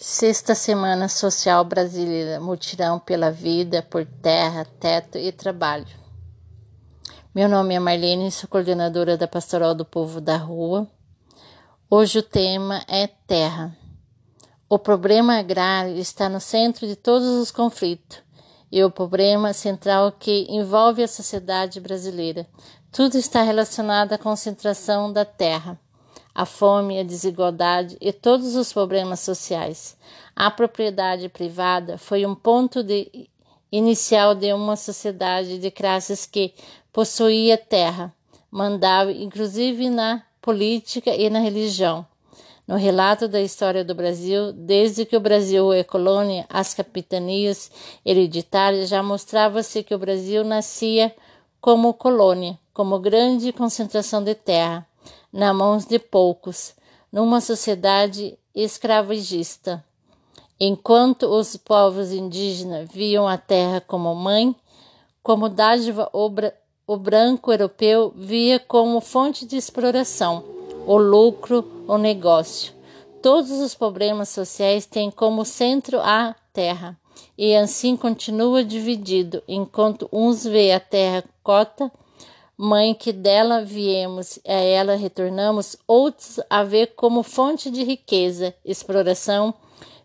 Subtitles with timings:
[0.00, 5.88] Sexta Semana Social Brasileira Mutirão pela Vida, por Terra, Teto e Trabalho.
[7.34, 10.86] Meu nome é Marlene, sou coordenadora da Pastoral do Povo da Rua.
[11.90, 13.76] Hoje o tema é Terra.
[14.68, 18.22] O problema agrário está no centro de todos os conflitos
[18.70, 22.46] e o problema central que envolve a sociedade brasileira.
[22.92, 25.76] Tudo está relacionado à concentração da terra
[26.34, 29.96] a fome, a desigualdade e todos os problemas sociais.
[30.34, 33.28] A propriedade privada foi um ponto de
[33.70, 36.54] inicial de uma sociedade de classes que
[36.92, 38.14] possuía terra,
[38.50, 42.06] mandava inclusive na política e na religião.
[42.66, 47.70] No relato da história do Brasil, desde que o Brasil é colônia, as capitanias
[48.04, 51.14] hereditárias já mostrava-se que o Brasil nascia
[51.60, 54.86] como colônia, como grande concentração de terra
[55.32, 56.74] na mãos de poucos,
[57.12, 59.84] numa sociedade escravagista.
[60.60, 64.54] Enquanto os povos indígenas viam a terra como mãe,
[65.22, 66.52] como dádiva, o, bra
[66.86, 70.42] o branco europeu via como fonte de exploração,
[70.86, 72.72] o lucro, o negócio.
[73.22, 76.98] Todos os problemas sociais têm como centro a terra,
[77.36, 81.92] e assim continua dividido, enquanto uns vê a terra cota
[82.58, 89.54] mãe que dela viemos, a ela retornamos, outros a ver como fonte de riqueza, exploração,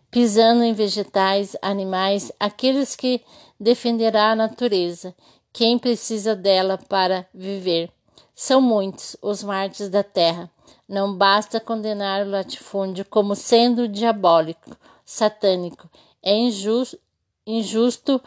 [0.08, 3.20] pisando em vegetais, animais, aqueles que
[3.58, 5.12] defenderá a natureza,
[5.52, 7.90] quem precisa dela para viver.
[8.36, 10.48] São muitos os mártires da terra.
[10.88, 15.90] Não basta condenar o latifúndio como sendo diabólico, satânico.
[16.22, 16.98] É injusto,
[17.44, 18.20] injusto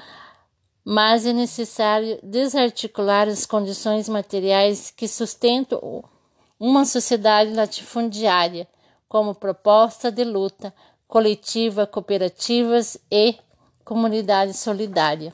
[0.89, 6.01] mas é necessário desarticular as condições materiais que sustentam
[6.57, 8.65] uma sociedade latifundiária,
[9.09, 10.73] como proposta de luta
[11.05, 13.35] coletiva, cooperativas e
[13.83, 15.33] comunidade solidária.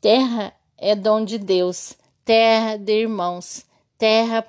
[0.00, 3.64] Terra é dom de Deus, terra de irmãos,
[3.96, 4.44] terra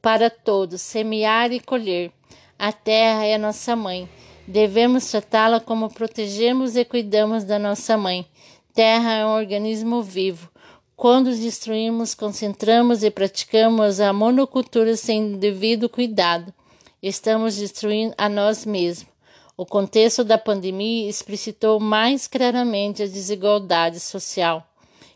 [0.00, 2.10] para todos, semear e colher.
[2.58, 4.08] A terra é nossa mãe.
[4.48, 8.26] Devemos tratá-la como protegemos e cuidamos da nossa mãe.
[8.74, 10.50] Terra é um organismo vivo.
[10.96, 16.54] Quando destruímos, concentramos e praticamos a monocultura sem devido cuidado,
[17.02, 19.12] estamos destruindo a nós mesmos.
[19.58, 24.66] O contexto da pandemia explicitou mais claramente a desigualdade social,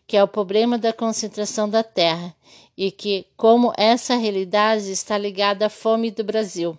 [0.06, 2.36] que é o problema da concentração da terra,
[2.76, 6.78] e que, como essa realidade está ligada à fome do Brasil.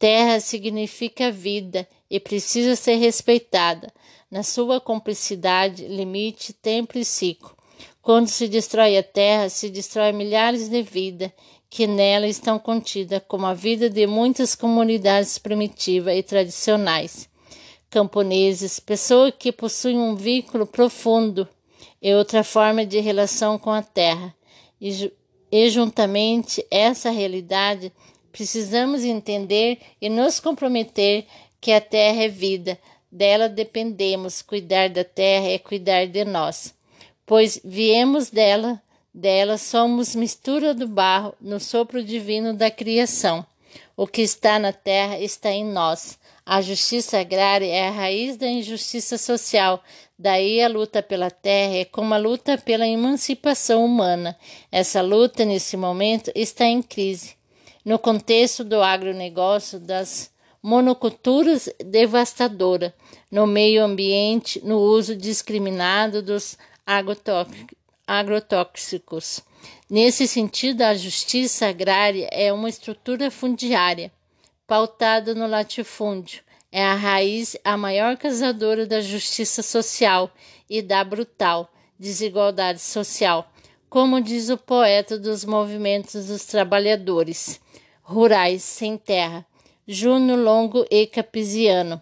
[0.00, 3.92] Terra significa vida e precisa ser respeitada
[4.32, 7.54] na sua complexidade, limite, tempo e ciclo.
[8.00, 11.30] Quando se destrói a terra, se destrói milhares de vidas
[11.68, 17.28] que nela estão contidas, como a vida de muitas comunidades primitivas e tradicionais.
[17.90, 21.46] Camponeses, pessoas que possuem um vínculo profundo
[22.00, 24.34] e outra forma de relação com a terra.
[24.80, 25.12] E,
[25.50, 27.92] e juntamente essa realidade,
[28.32, 31.26] precisamos entender e nos comprometer
[31.60, 32.78] que a terra é vida,
[33.12, 36.74] dela dependemos, cuidar da terra é cuidar de nós,
[37.26, 38.80] pois viemos dela,
[39.12, 43.44] dela somos mistura do barro no sopro divino da criação.
[43.94, 46.18] O que está na terra está em nós.
[46.44, 49.82] A justiça agrária é a raiz da injustiça social.
[50.18, 54.36] Daí a luta pela terra é como a luta pela emancipação humana.
[54.70, 57.36] Essa luta, nesse momento, está em crise.
[57.84, 60.31] No contexto do agronegócio, das
[60.62, 62.94] monoculturas devastadora
[63.30, 66.56] no meio ambiente, no uso discriminado dos
[68.06, 69.40] agrotóxicos.
[69.90, 74.12] Nesse sentido, a justiça agrária é uma estrutura fundiária
[74.66, 76.42] pautada no latifúndio.
[76.70, 80.30] É a raiz, a maior causadora da justiça social
[80.70, 83.52] e da brutal desigualdade social,
[83.88, 87.60] como diz o poeta dos movimentos dos trabalhadores
[88.02, 89.46] rurais sem terra,
[89.86, 92.00] Júnior Longo e Capisiano.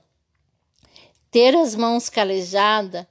[1.31, 3.07] Ter as mãos calejadas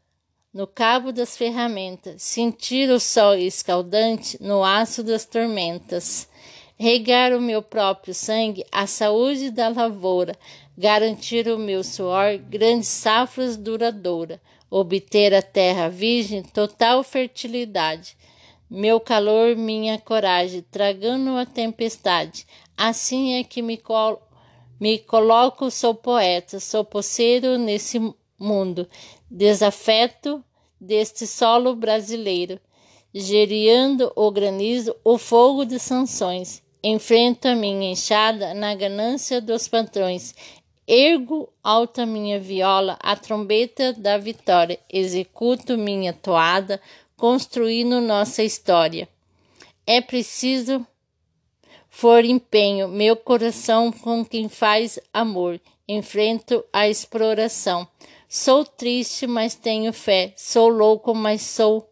[0.53, 6.29] no cabo das ferramentas, sentir o sol escaldante no aço das tormentas,
[6.77, 10.37] regar o meu próprio sangue, a saúde da lavoura,
[10.77, 14.39] garantir o meu suor, grandes safras duradoura,
[14.69, 18.15] obter a terra virgem, total fertilidade,
[18.69, 22.45] meu calor, minha coragem, tragando a tempestade,
[22.77, 24.28] assim é que me colo
[24.79, 27.99] me coloco, sou poeta, sou poceiro nesse
[28.39, 28.87] mundo,
[29.29, 30.43] desafeto
[30.79, 32.59] deste solo brasileiro,
[33.13, 36.61] geriando o granizo, o fogo de sanções.
[36.81, 40.33] Enfrento a minha enxada na ganância dos patrões
[40.91, 46.81] Ergo alta minha viola, a trombeta da vitória, executo minha toada,
[47.15, 49.07] construindo nossa história.
[49.85, 50.83] É preciso
[51.99, 57.85] for empenho, meu coração com quem faz amor, enfrento a exploração.
[58.25, 61.91] Sou triste, mas tenho fé, sou louco, mas sou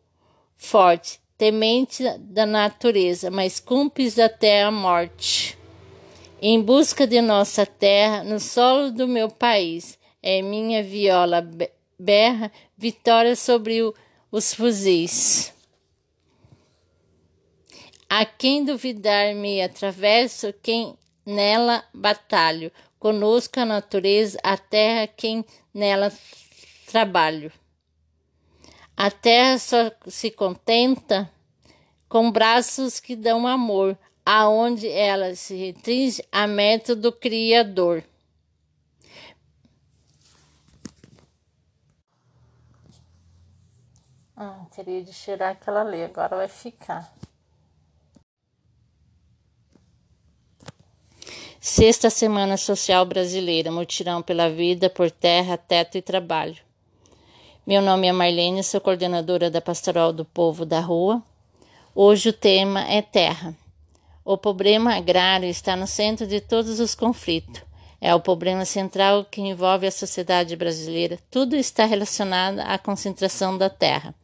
[0.55, 5.57] forte, temente da natureza, mas cúmplice até a morte
[6.41, 9.99] em busca de nossa terra, no solo do meu país.
[10.23, 11.45] É minha viola
[11.99, 13.93] berra, vitória sobre o,
[14.31, 15.53] os fuzis.
[18.09, 22.71] A quem duvidar me atravesso, quem nela batalho.
[22.97, 26.11] Conosco a natureza, a terra, quem nela
[26.87, 27.51] trabalho.
[28.95, 31.29] A terra só se contenta
[32.09, 38.03] com braços que dão amor, aonde ela se restringe a método criador.
[44.35, 47.13] Ah, teria de tirar aquela lei, agora vai ficar.
[51.69, 56.55] Sexta Semana Social Brasileira, mutirão pela vida, por terra, teto e trabalho.
[57.67, 61.21] Meu nome é Marlene, sou coordenadora da Pastoral do Povo da Rua.
[61.93, 63.53] Hoje o tema é terra.
[64.23, 67.61] O problema agrário está no centro de todos os conflitos.
[67.99, 71.19] É o problema central que envolve a sociedade brasileira.
[71.29, 74.15] Tudo está relacionado à concentração da terra,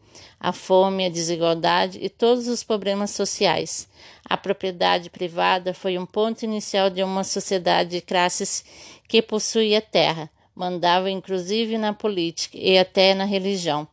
[0.44, 3.88] a fome, a desigualdade e todos os problemas sociais.
[4.26, 8.66] A propriedade privada foi um ponto inicial de uma sociedade de classes
[9.08, 13.88] que possuía terra, mandava inclusive na política e até na religião.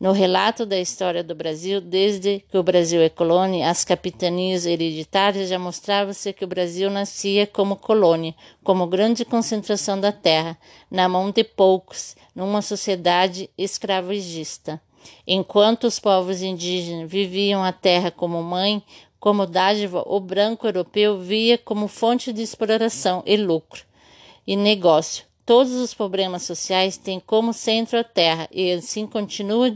[0.00, 5.50] No relato da história do Brasil, desde que o Brasil é colônia, as capitanias hereditárias
[5.50, 10.56] já mostravam-se que o Brasil nascia como colônia, como grande concentração da terra,
[10.90, 14.80] na mão de poucos, numa sociedade escravagista.
[15.26, 18.82] Enquanto os povos indígenas viviam a terra como mãe,
[19.18, 23.82] como dádiva, o branco europeu via como fonte de exploração e lucro
[24.46, 25.24] e negócio.
[25.46, 29.74] Todos os problemas sociais têm como centro a terra e assim continua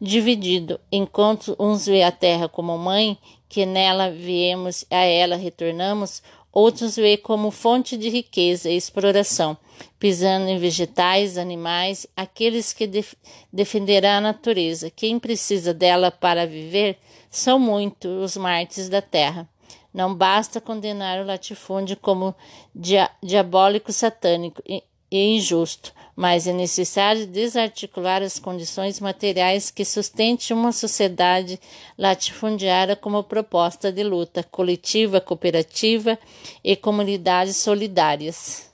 [0.00, 3.18] dividido, enquanto uns vê a terra como mãe,
[3.48, 6.22] que nela viemos a ela retornamos,
[6.52, 9.56] outros vê como fonte de riqueza e exploração,
[9.98, 13.14] pisando em vegetais, animais, aqueles que def
[13.52, 14.90] defenderá a natureza.
[14.90, 16.98] Quem precisa dela para viver
[17.30, 19.48] são muitos os mártires da terra.
[19.92, 22.34] Não basta condenar o latifúndio como
[22.74, 30.70] dia diabólico satânico e injusto, mas é necessário desarticular as condições materiais que sustentem uma
[30.70, 31.58] sociedade
[31.98, 36.18] latifundiária como proposta de luta coletiva, cooperativa
[36.62, 38.69] e comunidades solidárias.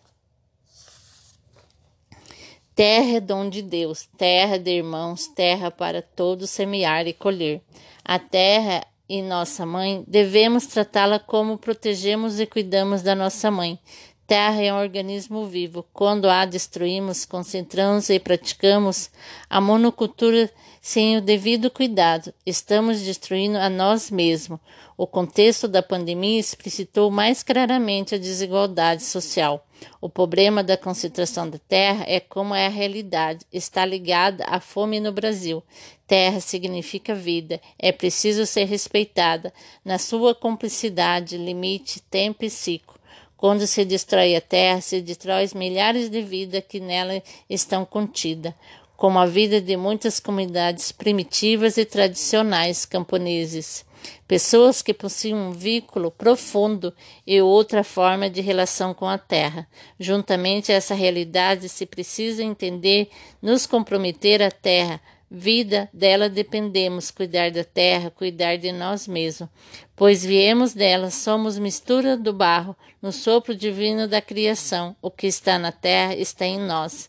[2.76, 7.62] Terra é dom de Deus, terra de irmãos, terra para todos semear e colher.
[8.05, 13.78] A terra e nossa mãe, devemos tratá-la como protegemos e cuidamos da nossa mãe.
[14.26, 15.87] Terra é um organismo vivo.
[15.90, 19.11] Quando a destruímos, concentramos e praticamos
[19.49, 20.50] a monocultura
[20.88, 24.61] sem o devido cuidado, estamos destruindo a nós mesmos.
[24.97, 29.67] O contexto da pandemia explicitou mais claramente a desigualdade social.
[30.00, 35.00] O problema da concentração da terra é como é a realidade, está ligada à fome
[35.00, 35.61] no Brasil.
[36.07, 39.52] Terra significa vida, é preciso ser respeitada
[39.85, 42.95] na sua complicidade, limite, tempo e ciclo.
[43.37, 48.55] Quando se destrói a terra, se destrói milhares de vidas que nela estão contidas,
[48.97, 53.85] como a vida de muitas comunidades primitivas e tradicionais camponeses.
[54.26, 56.95] Pessoas que possuem um vínculo profundo
[57.26, 59.67] e outra forma de relação com a terra.
[59.99, 63.09] Juntamente a essa realidade, se precisa entender,
[63.43, 65.00] nos comprometer à terra,
[65.31, 69.49] vida dela dependemos, cuidar da terra, cuidar de nós mesmos,
[69.97, 74.97] pois viemos dela, somos mistura do barro, no sopro divino da criação.
[75.03, 77.09] O que está na terra está em nós.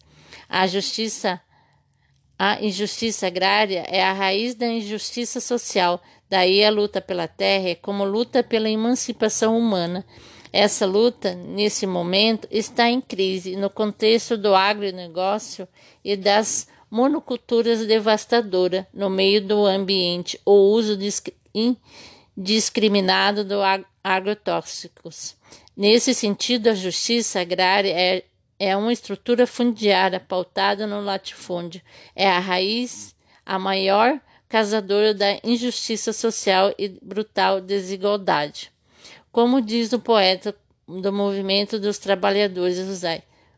[0.49, 1.39] A justiça,
[2.37, 6.01] a injustiça agrária é a raiz da injustiça social.
[6.29, 10.05] Daí a luta pela terra é como luta pela emancipação humana.
[10.53, 15.67] Essa luta, nesse momento, está em crise no contexto do agronegócio
[16.03, 20.97] e das monoculturas devastadoras no meio do ambiente, o uso
[22.35, 23.55] indiscriminado de
[24.03, 25.35] agrotóxicos.
[25.75, 28.23] Nesse sentido, a justiça agrária é,
[28.59, 31.81] é uma estrutura fundiária pautada no latifúndio,
[32.15, 38.71] é a raiz, a maior causadora da injustiça social e brutal desigualdade.
[39.31, 40.55] Como diz o poeta
[40.87, 42.77] do movimento dos trabalhadores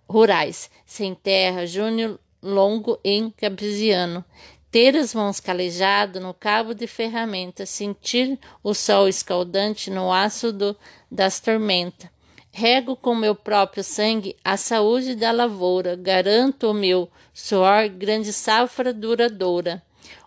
[0.07, 4.25] rurais, sem terra, Júnior Longo em Gabiziano.
[4.71, 10.75] Ter as mãos calejadas no cabo de ferramenta, sentir o sol escaldante no aço do,
[11.09, 12.09] das tormentas.
[12.51, 18.93] Rego com meu próprio sangue a saúde da lavoura, garanto o meu suor grande safra
[18.93, 19.81] duradoura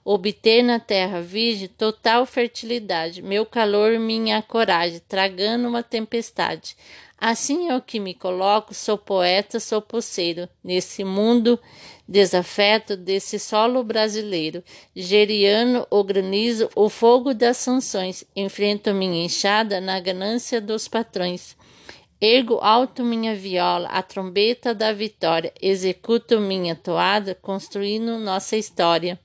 [0.04, 6.76] obter na terra virgem total fertilidade, meu calor, minha coragem, tragando uma tempestade.
[7.16, 11.58] Assim é o que me coloco, sou poeta, sou poceiro, nesse mundo
[12.08, 14.64] desafeto desse solo brasileiro.
[14.94, 21.56] Geriano, o granizo, o fogo das sanções, enfrento minha enxada na ganância dos patrões.
[22.24, 29.18] Ergo alto minha viola, a trombeta da vitória, executo minha toada, construindo nossa história.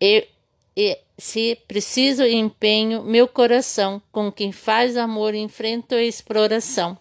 [0.00, 0.26] E,
[0.74, 6.96] e se preciso empenho meu coração, com quem faz amor enfrento a exploração.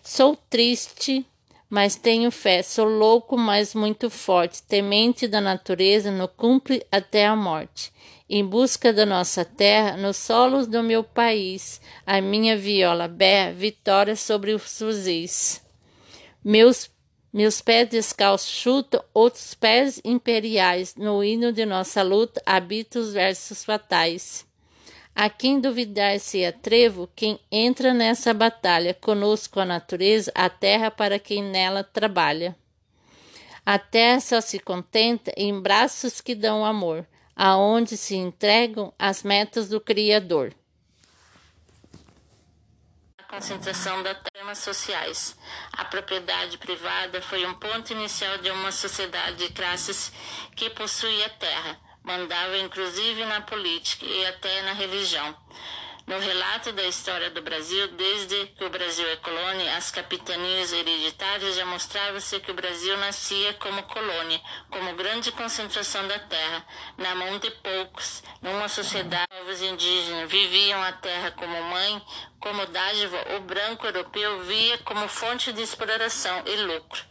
[0.00, 1.26] Sou triste,
[1.70, 7.36] mas tenho fé, sou louco, mas muito forte, temente da natureza, no cumpre até a
[7.36, 7.92] morte.
[8.28, 14.16] Em busca da nossa terra, nos solos do meu país, a minha viola berra vitória
[14.16, 15.62] sobre os fuzis.
[16.44, 16.90] Meus
[17.32, 20.96] meus pés descalços chutam outros pés imperiais.
[20.96, 24.49] No hino de nossa luta habita os versos fatais.
[25.22, 31.18] A quem duvidar se atrevo, quem entra nessa batalha, conosco a natureza, a terra para
[31.18, 32.56] quem nela trabalha.
[33.66, 39.68] A terra só se contenta em braços que dão amor, aonde se entregam as metas
[39.68, 40.54] do Criador
[43.28, 45.36] concentração das temas sociais.
[45.72, 50.10] A propriedade privada foi um ponto inicial de uma sociedade de classes
[50.56, 55.36] que possuía terra, mandava inclusive na política e até na religião.
[56.06, 61.54] No relato da história do Brasil, desde que o Brasil é colônia, as capitanias hereditárias
[61.54, 64.40] já mostravam-se que o Brasil nascia como colônia,
[64.70, 66.66] como grande concentração da terra,
[66.98, 72.02] na mão de poucos, numa sociedade povos indígenas viviam a terra como mãe,
[72.38, 77.04] como dádiva, o branco europeu via como fonte de exploração e lucro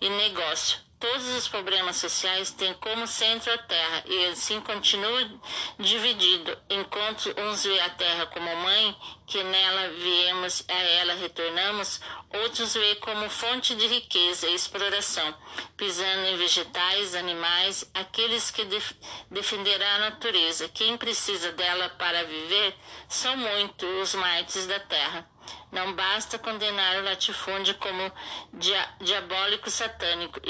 [0.00, 0.83] e negócio.
[1.04, 5.30] Todos os problemas sociais têm como centro a terra e assim continua
[5.78, 8.96] dividido, enquanto uns vê a terra como mãe,
[9.26, 12.00] que nela viemos, a ela retornamos,
[12.42, 15.36] outros vê como fonte de riqueza e exploração,
[15.76, 18.92] pisando em vegetais, animais, aqueles que def
[19.30, 20.70] defenderão a natureza.
[20.70, 22.74] Quem precisa dela para viver
[23.10, 25.28] são muitos os mártires da terra.
[25.70, 28.10] Não basta condenar o latifúndio como
[28.54, 30.40] dia diabólico satânico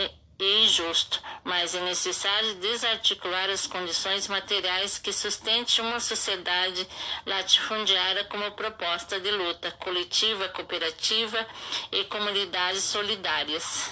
[0.44, 6.86] injusto, mas é necessário desarticular as condições materiais que sustentem uma sociedade
[7.26, 11.46] latifundiária como proposta de luta coletiva, cooperativa
[11.92, 13.90] e comunidades solidárias.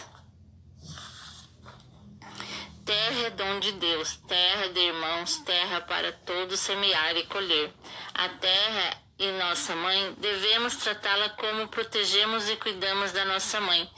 [2.85, 7.73] Terra é dom de Deus, terra de irmãos, terra para todos semear e colher.
[8.13, 13.89] A terra e nossa mãe, devemos tratá-la como protegemos e cuidamos da nossa mãe,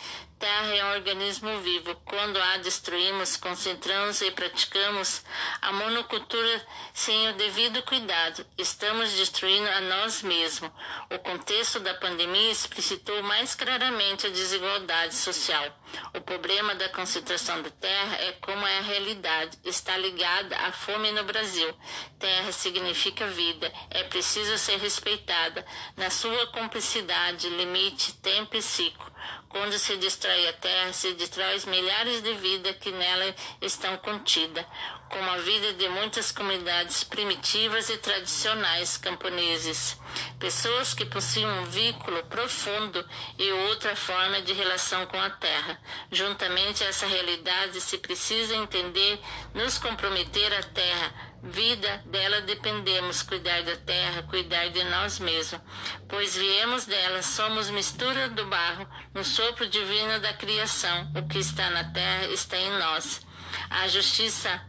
[0.44, 1.94] terra é um organismo vivo.
[2.04, 5.22] Quando a destruímos, concentramos e praticamos
[5.62, 10.70] a monocultura sem o devido cuidado, estamos destruindo a nós mesmos.
[11.10, 15.64] O contexto da pandemia explicitou mais claramente a desigualdade social.
[16.14, 19.58] O problema da concentração da terra é como é a realidade.
[19.64, 21.72] Está ligada à fome no Brasil.
[22.18, 23.72] Terra significa vida.
[23.90, 25.64] É preciso ser respeitada
[25.96, 29.12] na sua complexidade, limite, tempo e ciclo.
[29.48, 34.66] Quando se destrói a terra, se destrói milhares de vidas que nela estão contidas,
[35.08, 39.96] como a vida de muitas comunidades primitivas e tradicionais camponeses.
[40.38, 43.04] Pessoas que possuem um vínculo profundo
[43.38, 45.78] e outra forma de relação com a terra.
[46.10, 49.20] Juntamente a essa realidade se precisa entender,
[49.54, 55.60] nos comprometer à terra, vida dela dependemos, cuidar da terra, cuidar de nós mesmos,
[56.08, 61.12] pois viemos dela, somos mistura do barro, no sopro divino da criação.
[61.14, 63.20] O que está na terra está em nós.
[63.68, 64.60] A justiça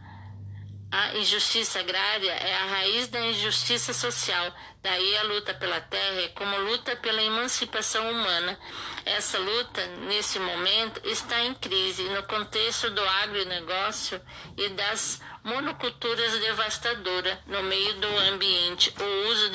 [0.90, 4.54] a injustiça agrária é a raiz da injustiça social.
[4.82, 8.58] Daí a luta pela terra é como luta pela emancipação humana.
[9.04, 14.20] Essa luta, nesse momento, está em crise no contexto do agronegócio
[14.56, 19.50] e das monoculturas devastadoras no meio do ambiente, o uso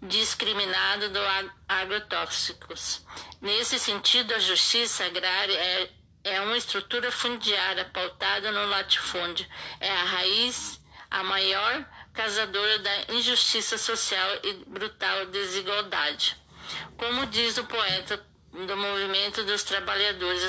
[0.00, 1.20] indiscriminado do
[1.68, 3.04] agrotóxicos.
[3.40, 5.97] Nesse sentido, a justiça agrária é
[6.28, 9.46] é uma estrutura fundiária pautada no latifúndio.
[9.80, 10.80] É a raiz,
[11.10, 16.36] a maior causadora da injustiça social e brutal desigualdade.
[16.96, 20.42] Como diz o poeta do movimento dos trabalhadores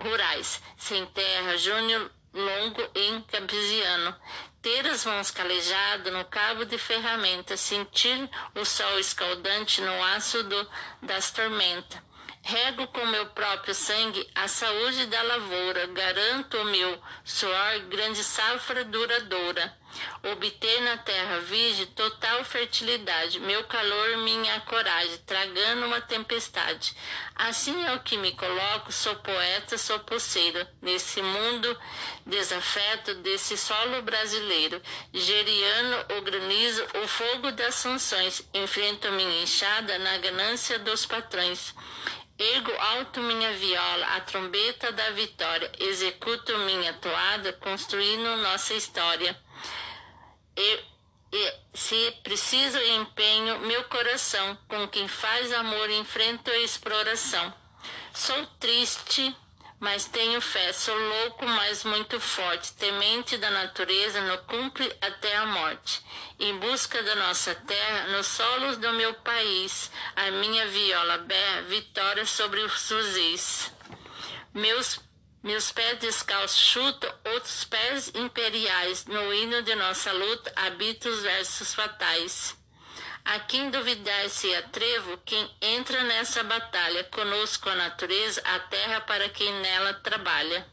[0.00, 4.14] rurais, sem terra, Júnior Longo em Campesiano.
[4.62, 10.70] Ter as mãos calejadas no cabo de ferramenta, sentir o sol escaldante no aço do,
[11.02, 12.00] das tormentas
[12.48, 18.84] Rego com meu próprio sangue a saúde da lavoura, garanto o meu suor grande safra
[18.84, 19.76] duradoura.
[20.22, 26.96] Obter na terra virgem total fertilidade, meu calor, minha coragem, tragando uma tempestade.
[27.34, 31.76] Assim é o que me coloco, sou poeta, sou poceiro, nesse mundo
[32.24, 34.80] desafeto desse solo brasileiro.
[35.12, 41.74] Geriano, o granizo, o fogo das sanções, enfrento minha enxada na ganância dos patrões.
[42.38, 49.34] Ergo alto minha viola, a trombeta da vitória, executo minha toada, construindo nossa história.
[50.54, 50.80] E,
[51.32, 57.54] e, se preciso empenho meu coração, com quem faz amor enfrento a exploração.
[58.12, 59.34] Sou triste,
[59.78, 65.46] mas tenho fé, sou louco, mas muito forte, temente da natureza, no cumpre até a
[65.46, 66.02] morte.
[66.38, 72.24] Em busca da nossa terra, nos solos do meu país, a minha viola berra, vitória
[72.24, 73.72] sobre os fuzis.
[74.54, 75.00] Meus
[75.42, 81.72] meus pés descalços chutam outros pés imperiais, no hino de nossa luta habita os versos
[81.72, 82.55] fatais.
[83.26, 89.28] A quem duvidar se atrevo, quem entra nessa batalha, conosco a natureza, a terra para
[89.28, 90.64] quem nela trabalha.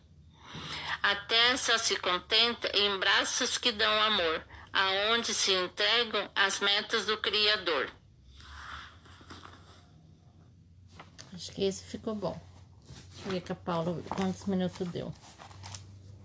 [1.01, 7.07] A terra só se contenta em braços que dão amor, aonde se entregam as metas
[7.07, 7.89] do Criador.
[11.33, 12.39] Acho que esse ficou bom.
[13.15, 15.11] Deixa eu ver com a Paula quantos minutos deu.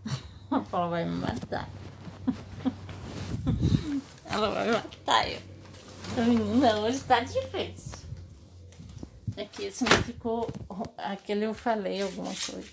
[0.50, 1.66] A Paula vai me matar.
[4.26, 5.47] Ela vai me matar eu.
[6.16, 7.98] Não, hoje tá difícil.
[9.36, 10.50] É se não ficou.
[10.96, 12.68] Aquele eu falei alguma coisa.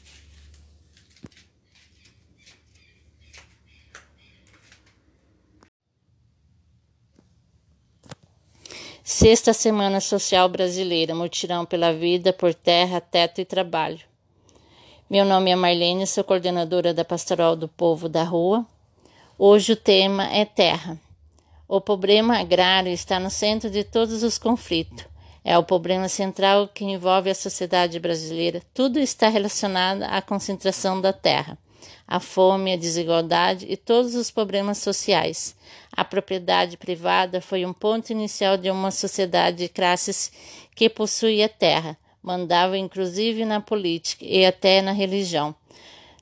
[9.03, 14.01] Sexta Semana Social Brasileira, mutirão pela vida, por terra, teto e trabalho.
[15.07, 18.65] Meu nome é Marlene, sou coordenadora da Pastoral do Povo da Rua.
[19.37, 20.99] Hoje o tema é terra.
[21.67, 25.05] O problema agrário está no centro de todos os conflitos.
[25.43, 28.61] É o problema central que envolve a sociedade brasileira.
[28.71, 31.57] Tudo está relacionado à concentração da terra,
[32.07, 35.55] a fome, a desigualdade e todos os problemas sociais.
[35.91, 40.31] A propriedade privada foi um ponto inicial de uma sociedade de classes
[40.75, 45.55] que possuía terra, mandava inclusive na política e até na religião.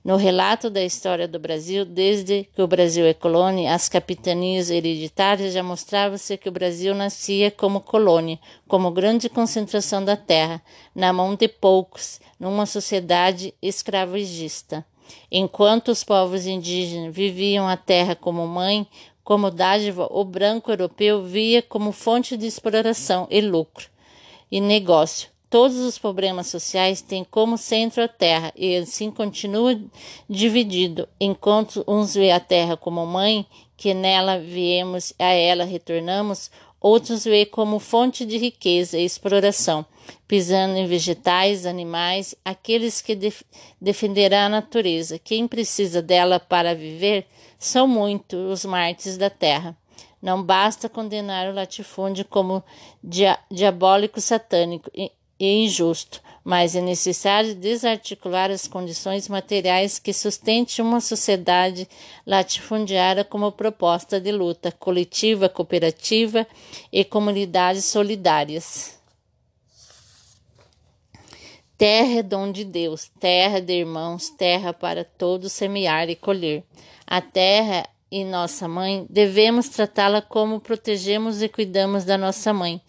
[0.04, 5.54] No relato da história do Brasil, desde que o Brasil é colônia, as capitanias hereditárias
[5.54, 8.38] já mostravam-se que o Brasil nascia como colônia,
[8.68, 10.62] como grande concentração da terra,
[10.94, 14.86] na mão de poucos, numa sociedade escravagista.
[15.32, 18.86] Enquanto os povos indígenas viviam a terra como mãe,
[19.24, 23.88] como dádiva, o branco europeu via como fonte de exploração e lucro
[24.52, 25.33] e negócio.
[25.54, 29.80] Todos os problemas sociais têm como centro a terra e assim continua
[30.28, 33.46] dividido, enquanto uns vê a terra como mãe,
[33.78, 36.50] que nela viemos, a ela retornamos,
[36.82, 39.86] outros vê como fonte de riqueza e exploração,
[40.28, 43.44] pisando em vegetais, animais, aqueles que def
[43.80, 45.20] defenderá a natureza.
[45.20, 47.28] Quem precisa dela para viver
[47.60, 49.78] são muitos os mártires da terra.
[50.20, 52.64] Não basta condenar o latifúndio como
[53.04, 54.90] dia diabólico satânico
[55.44, 61.88] e injusto, mas é necessário desarticular as condições materiais que sustentem uma sociedade
[62.26, 66.48] latifundiária como proposta de luta coletiva, cooperativa
[66.92, 68.98] e comunidades solidárias.
[71.78, 76.64] Terra é dom de Deus, terra de irmãos, terra para todos semear e colher.
[77.06, 82.80] A terra e nossa mãe, devemos tratá-la como protegemos e cuidamos da nossa mãe,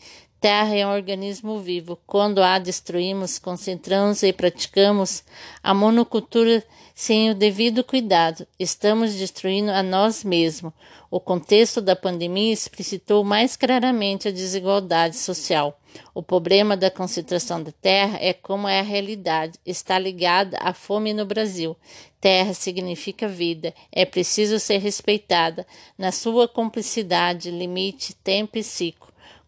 [0.45, 1.99] terra é um organismo vivo.
[2.07, 5.25] Quando a destruímos, concentramos e praticamos
[5.63, 6.63] a monocultura
[6.95, 10.75] sem o devido cuidado, estamos destruindo a nós mesmos.
[11.11, 15.81] O contexto da pandemia explicitou mais claramente a desigualdade social.
[16.13, 21.15] O problema da concentração da terra é como é a realidade, está ligada à fome
[21.15, 21.75] no Brasil.
[22.21, 29.04] Terra significa vida, é preciso ser respeitada na sua complicidade, limite, tempo e ciclo.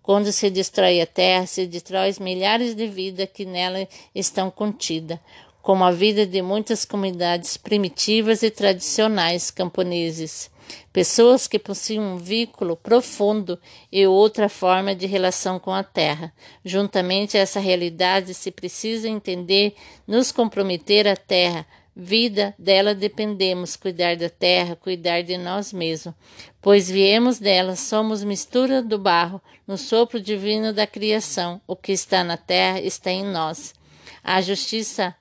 [0.06, 5.18] Quando se destrói a terra, se destrói milhares de vidas que nela estão contidas.
[5.60, 10.48] como a vida de muitas comunidades primitivas e tradicionais camponeses.
[10.92, 13.58] Pessoas que possuem um vínculo profundo
[13.90, 16.32] e outra forma de relação com a terra.
[16.64, 19.74] Juntamente a essa realidade se precisa entender,
[20.06, 21.66] nos comprometer à terra,
[21.96, 26.14] vida dela dependemos, cuidar da terra, cuidar de nós mesmos,
[26.60, 31.58] pois viemos dela, somos mistura do barro, no sopro divino da criação.
[31.66, 33.74] O que está na terra está em nós.
[34.22, 35.16] A justiça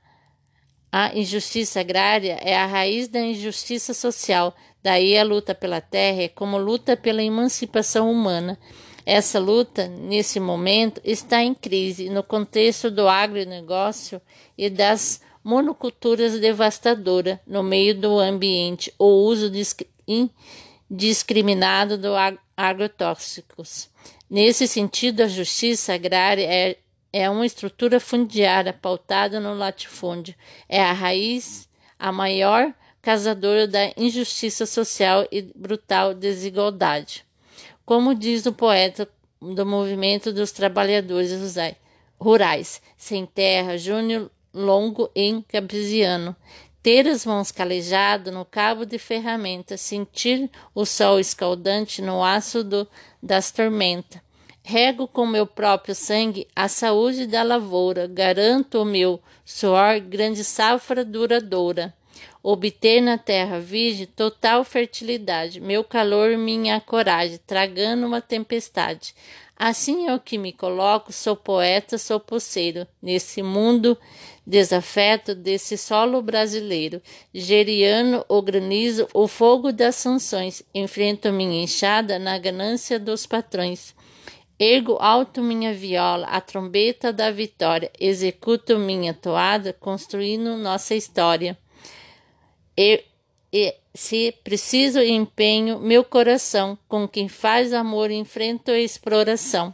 [0.92, 6.30] a injustiça agrária é a raiz da injustiça social, daí a luta pela terra é
[6.30, 8.58] como luta pela emancipação humana.
[9.06, 14.22] Essa luta, nesse momento, está em crise no contexto do agronegócio
[14.58, 19.52] e das monoculturas devastadoras no meio do ambiente, o uso
[20.90, 22.08] indiscriminado de
[22.58, 23.88] agrotóxicos.
[24.28, 26.78] Nesse sentido, a justiça agrária é
[27.18, 30.36] é uma estrutura fundiária pautada no latifúndio.
[30.68, 37.24] É a raiz, a maior causadora da injustiça social e brutal desigualdade.
[37.86, 39.08] Como diz o poeta
[39.42, 41.32] do movimento dos trabalhadores
[42.20, 46.36] rurais, sem terra, Júnior Longo em Campesiano,
[46.82, 52.88] ter as mãos calejadas no cabo de ferramenta, sentir o sol escaldante no aço do,
[53.22, 54.22] das tormentas,
[54.68, 61.06] Rego com meu próprio sangue a saúde da lavoura, garanto o meu suor grande safra
[61.06, 61.94] duradoura.
[62.42, 69.14] Obter na terra virgem total fertilidade, meu calor minha coragem, tragando uma tempestade.
[69.58, 73.98] Assim é o que me coloco, sou poeta, sou poceiro, nesse mundo
[74.46, 77.02] desafeto desse solo brasileiro.
[77.34, 83.96] Geriano, o granizo, o fogo das sanções, enfrento minha enxada na ganância dos patrões.
[84.60, 91.58] Ergo alto minha viola, a trombeta da vitória, executo minha toada, construindo nossa história.
[93.58, 99.74] E, se preciso empenho meu coração, com quem faz amor enfrento a exploração.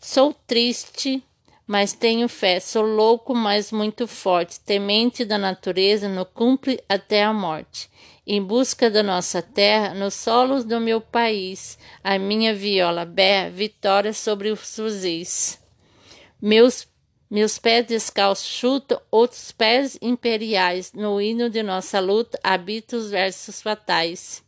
[0.00, 1.22] Sou triste,
[1.64, 7.32] mas tenho fé, sou louco, mas muito forte, temente da natureza, no cumpre até a
[7.32, 7.88] morte
[8.26, 14.12] em busca da nossa terra, nos solos do meu país, a minha viola berra vitória
[14.12, 15.60] sobre os fuzis.
[16.40, 16.86] Meus,
[17.32, 23.62] meus pés descalços chutam outros pés imperiais, no hino de nossa luta habita os versos
[23.62, 24.44] fatais.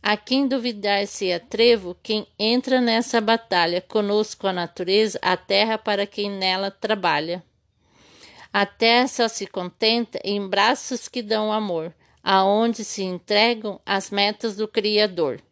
[0.00, 6.06] A quem duvidar se atrevo, quem entra nessa batalha, conosco a natureza, a terra para
[6.06, 7.42] quem nela trabalha.
[8.52, 14.54] A terra só se contenta em braços que dão amor aonde se entregam as metas
[14.54, 15.42] do Criador.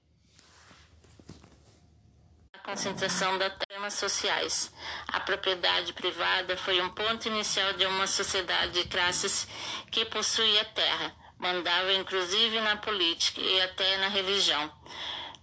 [2.70, 4.72] Concentração das temas sociais.
[5.09, 9.48] A propriedade privada foi um ponto inicial de uma sociedade de classes
[9.90, 14.70] que possuía terra, mandava inclusive na política e até na religião.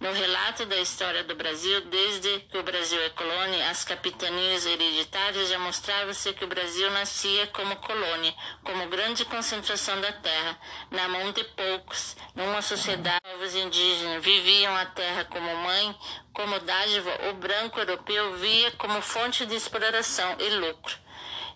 [0.00, 5.48] No relato da história do Brasil, desde que o Brasil é colônia, as capitanias hereditárias
[5.48, 8.32] já mostravam-se que o Brasil nascia como colônia,
[8.62, 10.56] como grande concentração da terra,
[10.92, 15.96] na mão de poucos, numa sociedade os indígenas viviam a terra como mãe,
[16.32, 20.96] como dádiva, o branco europeu via como fonte de exploração e lucro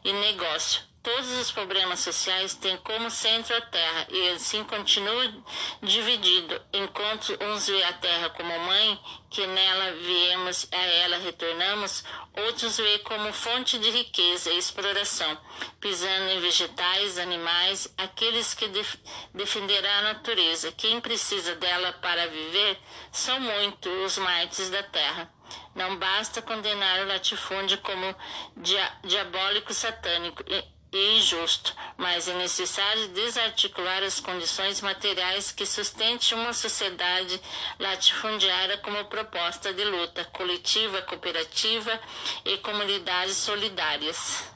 [0.04, 0.91] e negócio.
[1.02, 5.34] Todos os problemas sociais têm como centro a terra e assim continua
[5.82, 12.04] dividido, enquanto uns veem a terra como mãe, que nela viemos a ela retornamos,
[12.36, 15.36] outros veem como fonte de riqueza e exploração,
[15.80, 18.94] pisando em vegetais, animais, aqueles que def
[19.34, 20.70] defenderão a natureza.
[20.70, 22.78] Quem precisa dela para viver
[23.10, 25.34] são muitos os mártires da terra.
[25.74, 28.14] Não basta condenar o latifúndio como
[28.56, 36.52] dia diabólico satânico e injusto, mas é necessário desarticular as condições materiais que sustentem uma
[36.52, 37.40] sociedade
[37.78, 42.00] latifundiária como proposta de luta coletiva, cooperativa
[42.44, 44.50] e comunidades solidárias.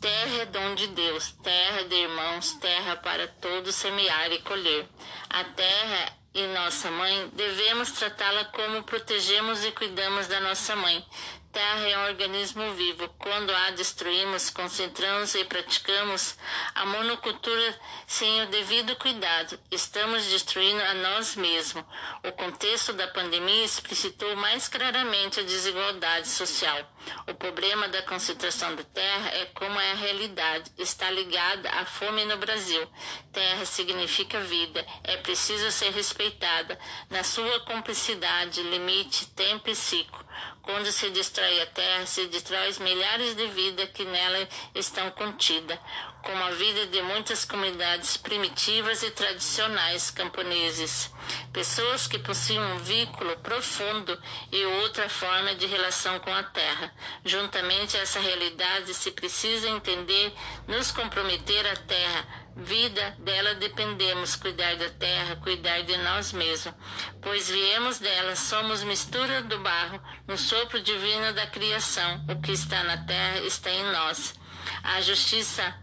[0.00, 4.88] Terra é dom de Deus, terra de irmãos, terra para todos semear e colher.
[5.30, 11.04] A terra e nossa mãe, devemos tratá-la como protegemos e cuidamos da nossa mãe,
[11.52, 13.08] terra é um organismo vivo.
[13.18, 16.36] Quando a destruímos, concentramos e praticamos
[16.74, 21.84] a monocultura sem o devido cuidado, estamos destruindo a nós mesmos.
[22.24, 26.91] O contexto da pandemia explicitou mais claramente a desigualdade social.
[27.26, 32.24] O problema da concentração da terra é como é a realidade, está ligada à fome
[32.24, 32.88] no Brasil.
[33.32, 36.78] Terra significa vida, é preciso ser respeitada
[37.10, 40.22] na sua complexidade, limite, tempo e ciclo.
[40.62, 45.78] Quando se destrói a terra, se destrói milhares de vidas que nela estão contidas,
[46.22, 51.11] como a vida de muitas comunidades primitivas e tradicionais camponeses.
[51.52, 54.18] Pessoas que possuem um vínculo profundo
[54.50, 56.92] e outra forma de relação com a terra.
[57.24, 60.32] Juntamente a essa realidade, se precisa entender,
[60.66, 66.74] nos comprometer à terra vida dela dependemos, cuidar da terra, cuidar de nós mesmos,
[67.20, 72.24] pois viemos dela, somos mistura do barro, no sopro divino da criação.
[72.28, 74.34] O que está na terra está em nós.
[74.82, 75.74] A justiça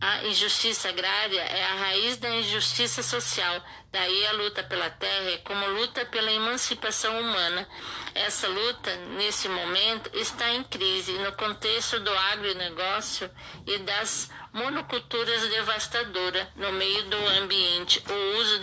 [0.00, 3.62] a injustiça agrária é a raiz da injustiça social.
[3.92, 7.68] Daí a luta pela terra é como luta pela emancipação humana.
[8.14, 13.30] Essa luta, nesse momento, está em crise no contexto do agronegócio
[13.66, 18.60] e das monoculturas devastadoras no meio do ambiente, o uso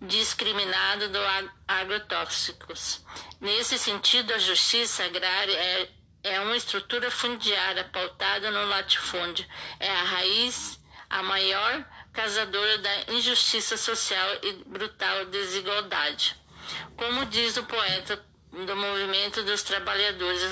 [0.00, 1.18] indiscriminado de
[1.68, 3.04] agrotóxicos.
[3.40, 5.88] Nesse sentido, a justiça agrária é
[6.24, 9.46] é uma estrutura fundiária pautada no latifúndio.
[9.80, 10.80] É a raiz,
[11.10, 16.36] a maior causadora da injustiça social e brutal desigualdade.
[16.96, 20.42] Como diz o poeta do movimento dos trabalhadores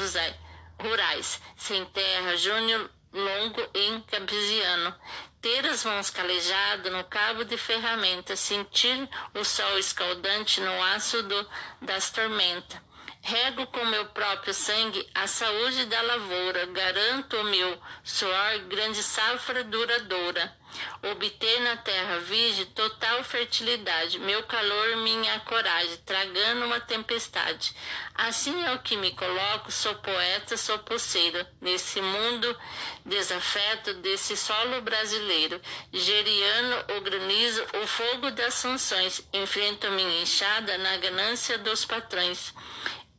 [0.80, 4.94] rurais, sem terra, Júnior Longo em Campesiano,
[5.40, 11.50] ter as mãos calejadas no cabo de ferramenta, sentir o sol escaldante no aço do,
[11.83, 12.80] das tormentas
[13.22, 19.62] Rego com meu próprio sangue a saúde da lavoura, garanto o meu suor grande safra
[19.62, 20.59] duradoura.
[21.02, 27.74] Obter na terra virgem total fertilidade, meu calor, minha coragem, tragando uma tempestade.
[28.14, 32.56] Assim é o que me coloco, sou poeta, sou poceiro, nesse mundo
[33.04, 35.61] desafeto desse solo brasileiro.
[35.92, 42.54] Geriano o granizo, o fogo das sanções, enfrento minha enxada na ganância dos patrões.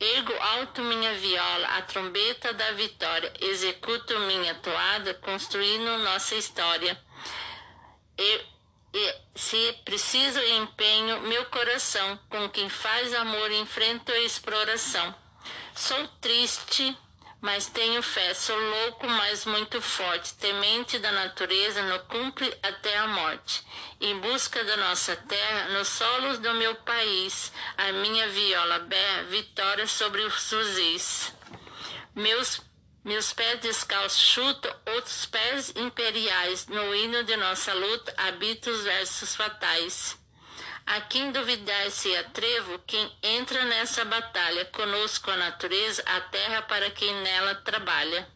[0.02, 7.00] Ergo alto minha viola, a trombeta da vitória, executo minha toada, construindo nossa história.
[8.18, 8.40] E,
[8.94, 15.14] e, se preciso empenho meu coração, com quem faz amor enfrento a exploração.
[15.72, 16.98] Sou triste,
[17.40, 23.06] mas tenho fé, sou louco, mas muito forte, temente da natureza, no cumpre até a
[23.06, 23.64] morte.
[24.04, 29.86] Em busca da nossa terra, nos solos do meu país, a minha viola berra, vitória
[29.86, 31.32] sobre os fuzis.
[32.12, 32.60] Meus
[33.04, 39.36] meus pés descalços chutam outros pés imperiais, no hino de nossa luta habita os versos
[39.36, 40.18] fatais.
[40.84, 46.90] A quem duvidar se atrevo, quem entra nessa batalha, conosco a natureza, a terra para
[46.90, 48.28] quem nela trabalha.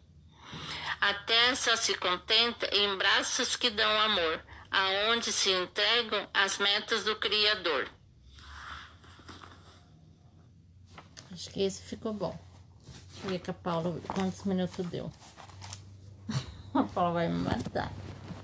[1.01, 7.05] A terra só se contenta em braços que dão amor, aonde se entregam as metas
[7.05, 7.89] do Criador.
[11.33, 12.39] Acho que esse ficou bom.
[13.13, 15.13] Deixa eu ver com a Paula quantos minutos deu.
[16.75, 17.93] A Paula vai me matar.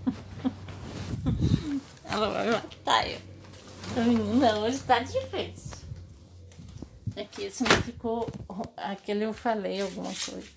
[2.05, 3.21] Ela vai me matar eu.
[4.35, 5.79] Não, hoje tá difícil.
[7.17, 8.29] Aqui, se não ficou.
[8.77, 10.49] Aquele eu falei alguma coisa.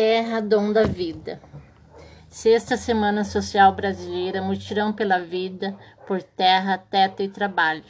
[0.00, 1.40] Terra, dom da vida.
[2.28, 7.82] Sexta Semana Social Brasileira, mutirão pela vida, por terra, teto e trabalho.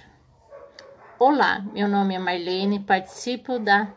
[1.18, 3.92] Olá, meu nome é Marlene, participo da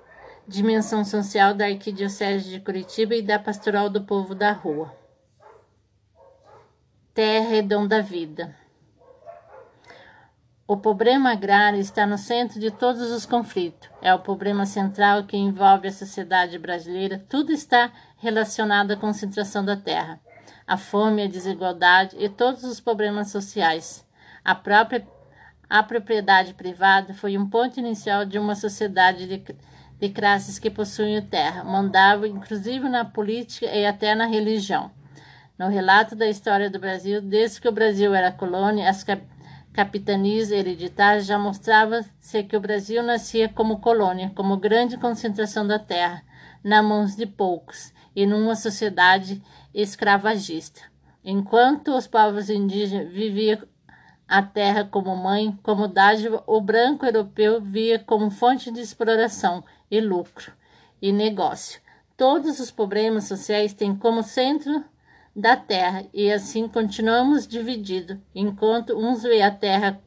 [0.46, 4.94] Dimensão Social da Arquidiocese de Curitiba e da Pastoral do Povo da Rua.
[7.14, 8.54] Terra e dom da vida.
[10.72, 13.90] O problema agrário está no centro de todos os conflitos.
[14.02, 17.22] É o problema central que envolve a sociedade brasileira.
[17.28, 20.18] Tudo está relacionado à concentração da terra,
[20.66, 24.08] a fome, a desigualdade e todos os problemas sociais.
[24.46, 25.06] A própria
[25.70, 29.44] a propriedade privada foi um ponto inicial de uma sociedade de
[30.00, 34.90] de classes que possuem terra, mandavam inclusive na política e até na religião.
[35.60, 39.22] No relato da história do Brasil, desde que o Brasil era colônia, as cap
[39.74, 46.24] capitanias hereditárias já mostrava-se que o Brasil nascia como colônia, como grande concentração da terra,
[46.64, 49.42] na mãos de poucos, e numa sociedade
[49.74, 50.82] escravagista.
[51.24, 53.60] Enquanto os povos indígenas viviam
[54.28, 60.00] a terra como mãe, como dádiva, o branco europeu via como fonte de exploração e
[60.00, 60.54] lucro
[61.02, 61.82] e negócio.
[62.16, 64.84] Todos os problemas sociais têm como centro
[65.36, 70.02] da terra e assim continuamos divididos, enquanto uns veem a terra,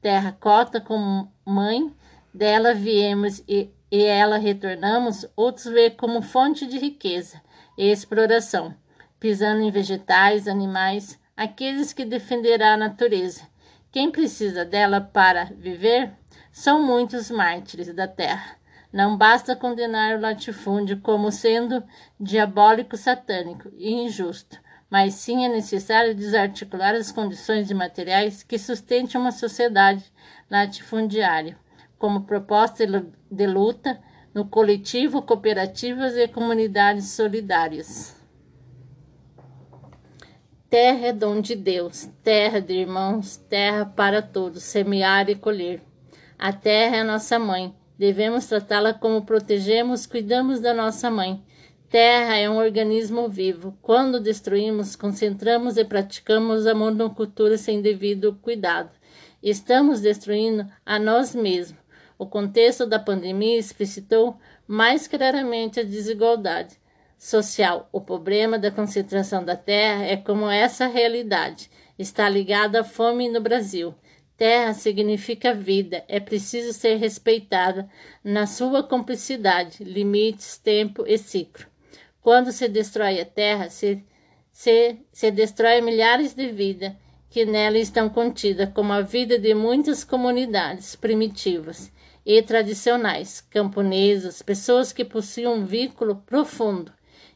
[0.00, 1.94] terra cota como mãe,
[2.34, 7.40] dela viemos e, e ela retornamos, outros veem como fonte de riqueza
[7.78, 8.74] e exploração.
[9.18, 13.48] pisando em vegetais, animais, aqueles que defenderá a natureza.
[13.90, 16.12] Quem precisa dela para viver
[16.52, 18.55] são muitos mártires da terra.
[18.96, 21.84] Não basta condenar o latifúndio como sendo
[22.18, 29.20] diabólico, satânico e injusto, mas sim é necessário desarticular as condições de materiais que sustentem
[29.20, 30.02] uma sociedade
[30.50, 31.58] latifundiária,
[31.98, 32.86] como proposta
[33.30, 34.00] de luta
[34.32, 38.18] no coletivo, cooperativas e comunidades solidárias.
[40.70, 45.82] Terra é dom de Deus, terra de irmãos, terra para todos, semear e colher.
[46.38, 51.42] A terra é nossa mãe, devemos tratá-la como protegemos, cuidamos da nossa mãe.
[51.88, 53.76] Terra é um organismo vivo.
[53.80, 58.90] Quando destruímos, concentramos e praticamos a monocultura sem devido cuidado.
[59.42, 61.78] Estamos destruindo a nós mesmos.
[62.18, 66.76] O contexto da pandemia explicitou mais claramente a desigualdade
[67.18, 67.88] social.
[67.92, 73.40] O problema da concentração da terra é como essa realidade está ligada à fome no
[73.40, 73.94] Brasil.
[74.36, 77.88] Terra significa vida, é preciso ser respeitada
[78.22, 81.66] na sua complexidade, limites, tempo e ciclo.
[82.20, 84.04] Quando se destrói a terra, se,
[84.52, 86.92] se, se destrói milhares de vidas
[87.30, 91.92] que nela estão contidas, como a vida de muitas comunidades primitivas
[92.24, 96.92] e tradicionais, camponesas, pessoas que possuem um vínculo profundo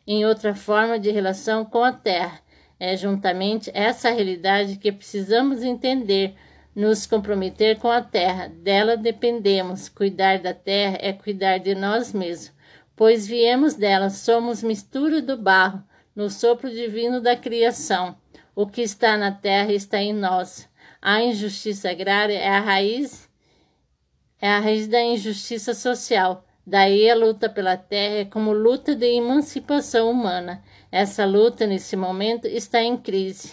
[0.07, 2.41] em outra forma de relação com a terra.
[2.79, 6.35] É juntamente essa realidade que precisamos entender,
[6.75, 8.49] nos comprometer com a terra.
[8.49, 9.89] Dela dependemos.
[9.89, 12.53] Cuidar da terra é cuidar de nós mesmos,
[12.95, 15.83] pois viemos dela, somos mistura do barro,
[16.15, 18.17] no sopro divino da criação.
[18.55, 20.69] O que está na terra está em nós.
[21.01, 23.31] A injustiça agrária é a raiz
[24.41, 26.45] é a raiz da injustiça social.
[26.67, 30.63] Daí a luta pela terra é como luta de emancipação humana.
[30.91, 33.53] Essa luta, nesse momento, está em crise.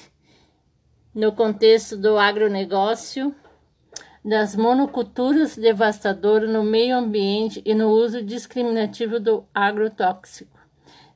[1.18, 3.34] No contexto do agronegócio,
[4.24, 10.60] das monoculturas devastadoras no meio ambiente e no uso discriminativo do agrotóxico.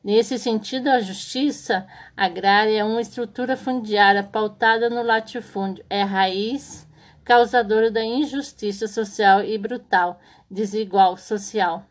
[0.03, 1.85] Nesse sentido, a justiça
[2.17, 6.89] agrária é uma estrutura fundiária pautada no latifúndio, é raiz
[7.23, 11.85] causadora da injustiça social e brutal, desigual social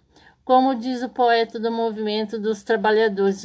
[0.45, 3.45] como diz o poeta do movimento dos trabalhadores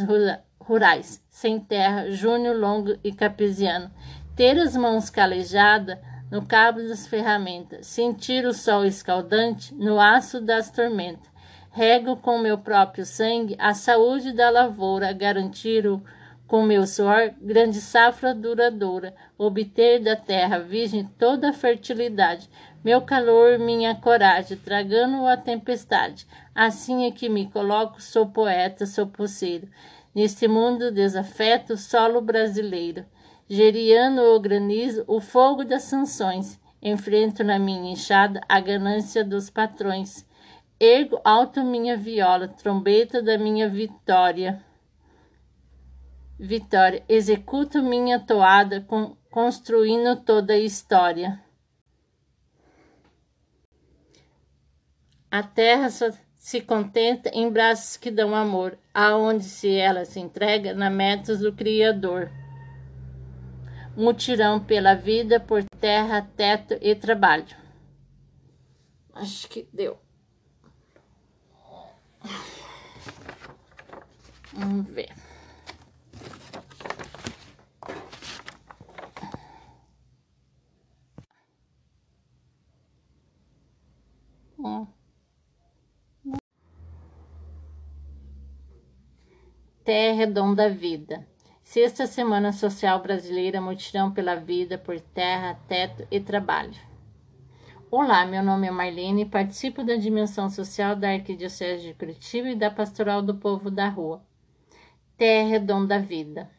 [0.59, 3.91] rurais, sem terra, Júnior Longo e Capesiano,
[4.35, 5.97] ter as mãos calejadas
[6.29, 11.29] no cabo das ferramentas, sentir o sol escaldante no aço das tormentas,
[11.71, 16.03] rego com meu próprio sangue a saúde da lavoura, garantir o
[16.47, 22.47] com meu suor, grande safra duradoura, obter da terra virgem toda a fertilidade,
[22.83, 26.27] meu calor, minha coragem, tragando a tempestade.
[26.53, 29.67] Assim é que me coloco, sou poeta, sou pulseiro.
[30.13, 33.05] Neste mundo desafeto, solo brasileiro.
[33.47, 36.59] Geriano o granizo, o fogo das sanções.
[36.81, 40.25] Enfrento na minha enxada a ganância dos patrões.
[40.79, 44.63] Ergo alto minha viola, trombeta da minha vitória.
[46.37, 48.85] Vitória, executo minha toada,
[49.31, 51.39] construindo toda a história.
[55.31, 60.73] A terra só se contenta em braços que dão amor, aonde se ela se entrega
[60.73, 62.31] na metas do Criador.
[63.95, 67.55] Mutirão pela vida, por terra, teto e trabalho.
[69.13, 69.97] Acho que deu.
[74.53, 75.13] Vamos ver.
[89.85, 91.27] Terra é dom da vida.
[91.75, 96.79] Sexta Semana Social Brasileira Mutirão pela Vida por Terra, Teto e Trabalho.
[97.91, 102.55] Olá, meu nome é Marlene e participo da Dimensão Social da Arquidiocese de Curitiba e
[102.55, 104.23] da Pastoral do Povo da Rua.
[105.17, 106.49] Terra é dom da vida.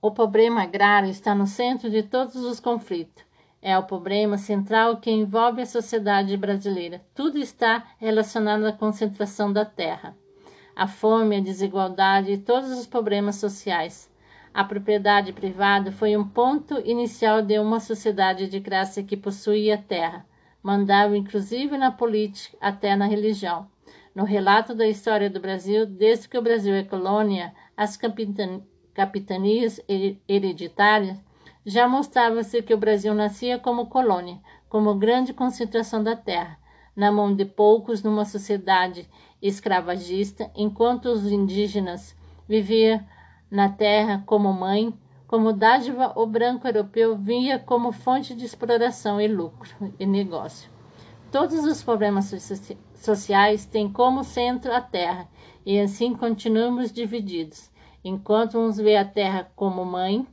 [0.00, 3.24] O problema agrário está no centro de todos os conflitos.
[3.60, 7.04] É o problema central que envolve a sociedade brasileira.
[7.12, 10.16] Tudo está relacionado à concentração da terra
[10.76, 14.10] a fome, a desigualdade e todos os problemas sociais.
[14.52, 20.24] A propriedade privada foi um ponto inicial de uma sociedade de classe que possuía terra,
[20.62, 23.66] mandava inclusive na política, até na religião.
[24.14, 27.96] No relato da história do Brasil, desde que o Brasil é colônia, as
[28.94, 29.80] capitanias
[30.28, 31.20] hereditárias
[31.66, 36.58] já mostrava-se que o Brasil nascia como colônia, como grande concentração da terra,
[36.94, 39.08] na mão de poucos numa sociedade
[39.46, 42.16] escravagista, enquanto os indígenas
[42.48, 43.00] viviam
[43.50, 44.92] Na terra, como mãe,
[45.28, 50.70] como dádiva, o branco europeu via como fonte de exploração e lucro e negócio.
[51.30, 52.32] Todos os problemas
[52.94, 55.28] sociais têm como centro a terra,
[55.64, 57.70] e assim continuamos divididos.
[58.02, 60.26] Enquanto uns vê a terra como mãe,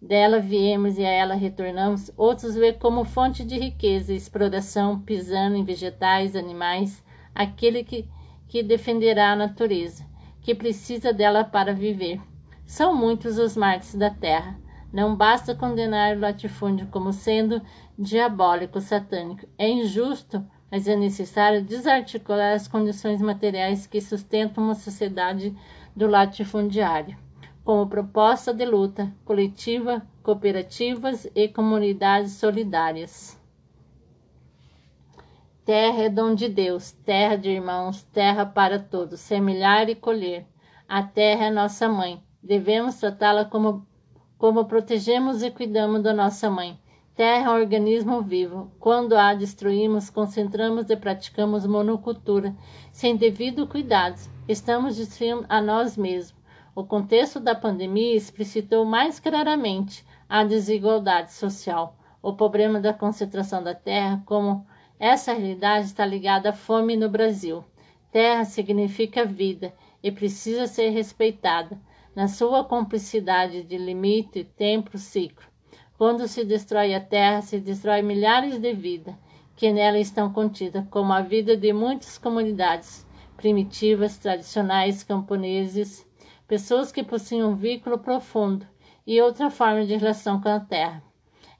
[0.00, 5.56] dela viemos e a ela retornamos, outros vê como fonte de riqueza e exploração, pisando
[5.56, 7.04] em vegetais, animais,
[7.34, 8.08] aquele que,
[8.48, 10.04] que defenderá a natureza,
[10.40, 12.20] que precisa dela para viver.
[12.64, 14.58] São muitos os mártires da terra.
[14.92, 17.60] Não basta condenar o latifúndio como sendo
[17.98, 19.46] diabólico, satânico.
[19.58, 25.56] É injusto, mas é necessário desarticular as condições materiais que sustentam uma sociedade
[25.94, 27.16] do latifundiário,
[27.64, 33.35] como proposta de luta coletiva, cooperativas e comunidades solidárias.
[35.66, 40.46] Terra é dom de Deus, terra de irmãos, terra para todos, semelhar e colher.
[40.88, 43.84] A terra é nossa mãe, Devemos tratá-la como,
[44.38, 46.78] como protegemos e cuidamos da nossa mãe.
[47.16, 48.70] Terra é um organismo vivo.
[48.78, 52.54] Quando a destruímos, concentramos e praticamos monocultura.
[52.92, 56.40] Sem devido cuidado, estamos destruindo a nós mesmos.
[56.72, 61.96] O contexto da pandemia explicitou mais claramente a desigualdade social.
[62.22, 64.64] O problema da concentração da terra, como
[64.98, 67.64] essa realidade está ligada à fome no Brasil.
[68.10, 71.78] Terra significa vida e precisa ser respeitada
[72.14, 75.46] na sua cumplicidade de limite, tempo, ciclo.
[75.98, 79.14] Quando se destrói a terra, se destrói milhares de vidas
[79.54, 86.06] que nela estão contidas, como a vida de muitas comunidades primitivas, tradicionais, camponeses,
[86.46, 88.66] pessoas que possuem um vínculo profundo
[89.06, 91.05] e outra forma de relação com a terra.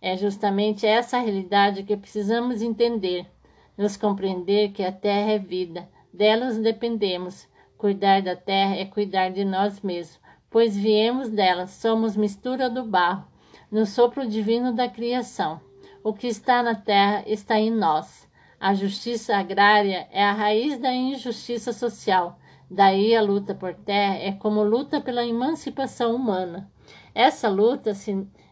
[0.07, 3.27] É justamente essa realidade que precisamos entender,
[3.77, 7.49] nos compreender que a terra é vida, delas dependemos.
[7.77, 13.27] Cuidar da terra é cuidar de nós mesmos, pois viemos dela, somos mistura do barro,
[13.69, 15.61] no sopro divino da criação.
[16.05, 18.29] O que está na terra está em nós.
[18.61, 22.39] A justiça agrária é a raiz da injustiça social.
[22.71, 26.71] Daí a luta por terra é como luta pela emancipação humana.
[27.13, 27.93] Essa luta,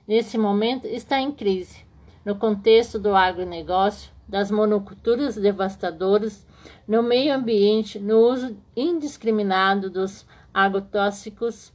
[0.07, 1.85] nesse momento, está em crise.
[2.25, 6.47] No contexto do agronegócio, das monoculturas devastadoras,
[6.89, 11.75] no meio ambiente, no uso indiscriminado dos agrotóxicos,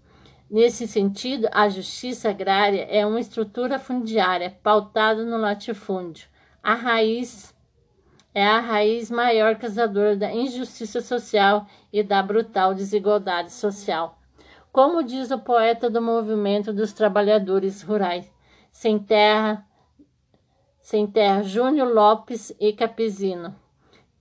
[0.49, 6.27] Nesse sentido, a justiça agrária é uma estrutura fundiária pautada no latifúndio.
[6.63, 7.55] A raiz
[8.33, 14.18] é a raiz maior causadora da injustiça social e da brutal desigualdade social.
[14.71, 18.31] Como diz o poeta do movimento dos trabalhadores rurais,
[18.71, 19.65] sem terra,
[20.79, 23.55] sem terra, Júnior Lopes e Capizino.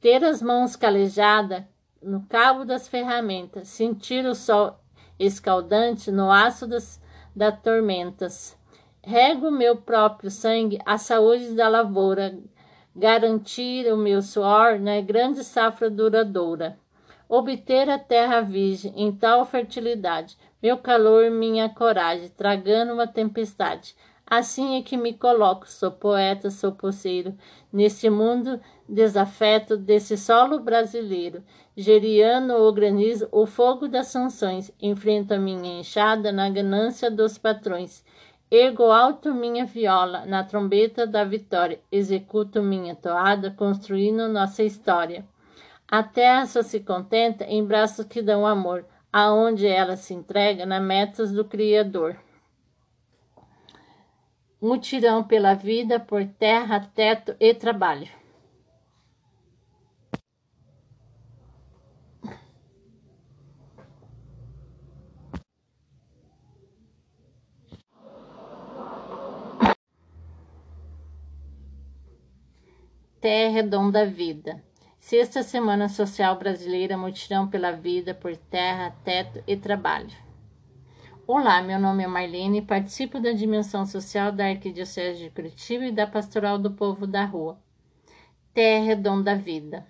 [0.00, 1.64] Ter as mãos calejadas
[2.02, 4.78] no cabo das ferramentas, sentir o sol
[5.18, 7.00] escaldante no aço das,
[7.34, 8.56] das tormentas.
[9.02, 12.38] Rego meu próprio sangue a saúde da lavoura,
[12.94, 16.78] garantir o meu suor na grande safra duradoura.
[17.28, 23.94] Obter a terra virgem em tal fertilidade, meu calor, minha coragem, tragando uma tempestade.
[24.26, 27.34] Assim é que me coloco, sou poeta, sou poceiro,
[27.70, 28.58] neste mundo
[28.88, 31.44] desafeto desse solo brasileiro,
[31.76, 38.02] geriano o granizo, o fogo das sanções, enfrento a minha enxada na ganância dos patrões.
[38.50, 45.26] Ergo alto minha viola na trombeta da vitória, executo minha toada, construindo nossa história.
[45.90, 50.78] A terra só se contenta em braços que dão amor, aonde ela se entrega na
[50.78, 52.14] metas do Criador.
[54.60, 58.06] Mutirão pela vida, por terra, teto e trabalho.
[73.22, 74.67] Terra Dom da Vida.
[75.08, 80.14] Sexta Semana Social Brasileira Mutirão pela Vida por Terra, Teto e Trabalho.
[81.26, 85.92] Olá, meu nome é Marlene e participo da Dimensão Social da Arquidiocese de Curitiba e
[85.92, 87.58] da Pastoral do Povo da Rua.
[88.52, 89.86] Terra Dom da Vida.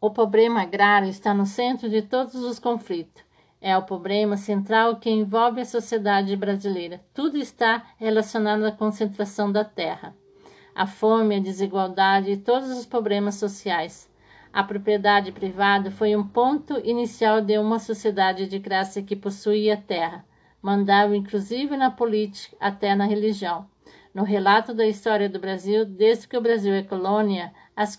[0.00, 3.22] O problema agrário está no centro de todos os conflitos.
[3.60, 7.00] É o problema central que envolve a sociedade brasileira.
[7.14, 10.16] Tudo está relacionado à concentração da terra
[10.74, 14.10] a fome, a desigualdade e todos os problemas sociais.
[14.52, 20.24] A propriedade privada foi um ponto inicial de uma sociedade de classe que possuía terra,
[20.60, 23.68] mandava inclusive na política, até na religião.
[24.12, 27.96] No relato da história do Brasil, desde que o Brasil é colônia, as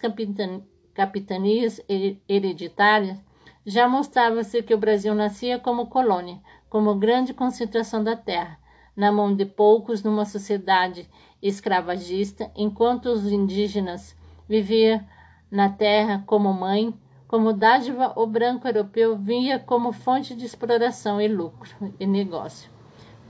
[0.93, 1.81] capitanias
[2.27, 3.17] hereditárias
[3.65, 8.59] já mostrava-se que o Brasil nascia como colônia, como grande concentração da terra,
[8.93, 11.09] na mão de poucos numa sociedade
[11.41, 14.15] escravagista, enquanto os indígenas
[14.47, 15.03] viviam
[15.49, 16.93] na terra como mãe,
[17.27, 22.69] como dádiva, o branco europeu via como fonte de exploração e lucro e negócio.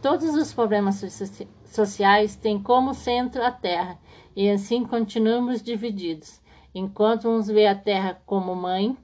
[0.01, 1.03] Todos os problemas
[1.66, 3.99] sociais têm como centro a terra,
[4.36, 6.41] e assim continuamos divididos.
[6.74, 8.97] Enquanto uns vê a terra como mãe,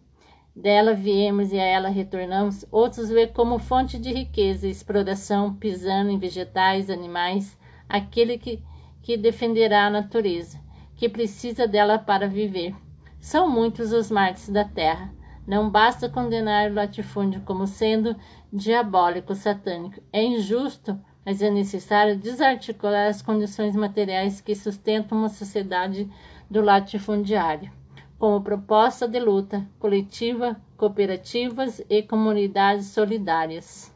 [0.55, 6.09] dela viemos e a ela retornamos, outros vê como fonte de riqueza e exploração, pisando
[6.09, 7.55] em vegetais, animais,
[7.87, 8.63] aquele que,
[9.07, 10.59] que defenderá a natureza,
[10.97, 12.75] que precisa dela para viver.
[13.21, 15.13] São muitos os mártires da terra.
[15.47, 18.17] Não basta condenar o latifúndio como sendo
[18.51, 20.01] diabólico, satânico.
[20.11, 26.11] É injusto, mas é necessário desarticular as condições materiais que sustentam uma sociedade
[26.51, 27.71] do latifundiário,
[28.19, 33.89] como proposta de luta coletiva, cooperativas e comunidades solidárias.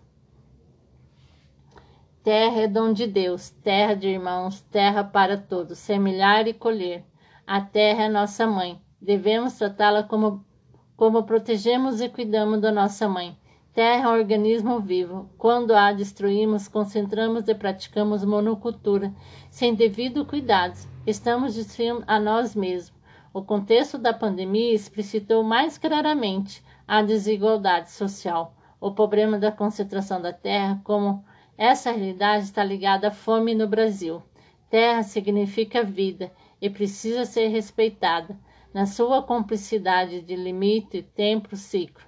[2.24, 7.04] Terra é dom de Deus, terra de irmãos, terra para todos, semelhar e colher.
[7.48, 8.80] A terra é nossa mãe.
[9.02, 10.46] Devemos tratá-la como,
[10.96, 13.36] como protegemos e cuidamos da nossa mãe.
[13.74, 15.32] Terra é um organismo vivo.
[15.36, 19.12] Quando a destruímos, concentramos e praticamos monocultura,
[19.50, 20.78] sem devido cuidado.
[21.08, 22.94] Estamos destruindo a nós mesmos.
[23.34, 28.54] O contexto da pandemia explicitou mais claramente a desigualdade social.
[28.80, 31.26] O problema da concentração da terra, como
[31.64, 34.24] essa realidade está ligada à fome no Brasil.
[34.68, 38.36] Terra significa vida e precisa ser respeitada
[38.74, 42.04] na sua complicidade de limite, tempo, ciclo.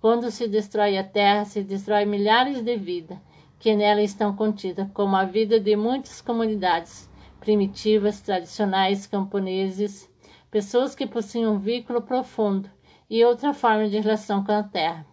[0.00, 3.16] Quando se destrói a terra, se destrói milhares de vidas
[3.60, 10.10] que nela estão contidas, como a vida de muitas comunidades primitivas, tradicionais, camponeses,
[10.50, 12.68] pessoas que possuem um vínculo profundo
[13.08, 15.06] e outra forma de relação com a terra.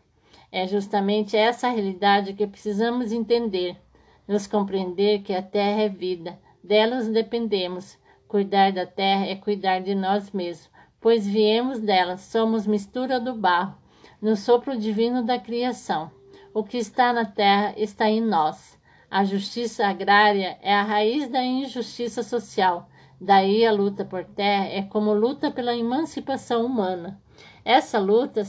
[0.51, 3.82] É justamente essa realidade que precisamos entender,
[4.27, 7.97] nos compreender que a terra é vida, delas dependemos.
[8.27, 13.75] Cuidar da terra é cuidar de nós mesmos pois viemos dela, somos mistura do barro,
[14.21, 16.09] no sopro divino da criação.
[16.53, 18.79] O que está na terra está em nós.
[19.11, 22.89] A justiça agrária é a raiz da injustiça social.
[23.19, 27.21] Daí a luta por terra é como luta pela emancipação humana.
[27.65, 28.43] Essa luta,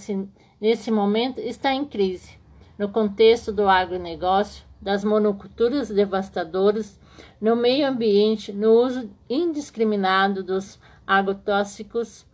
[0.60, 2.38] nesse momento, está em crise.
[2.78, 7.00] No contexto do agronegócio, das monoculturas devastadoras,
[7.40, 12.24] no meio ambiente, no uso indiscriminado dos agrotóxicos,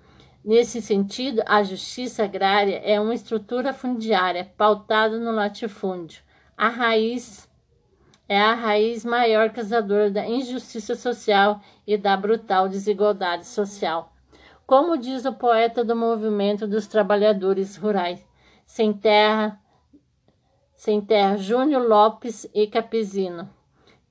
[0.42, 6.22] Nesse sentido, a justiça agrária é uma estrutura fundiária pautada no latifúndio.
[6.56, 7.46] A raiz
[8.26, 14.14] é a raiz maior causadora da injustiça social e da brutal desigualdade social.
[14.66, 18.26] Como diz o poeta do movimento dos trabalhadores rurais,
[18.64, 19.60] sem terra,
[20.80, 21.06] sem
[21.36, 23.50] Júnior Lopes e Capizino.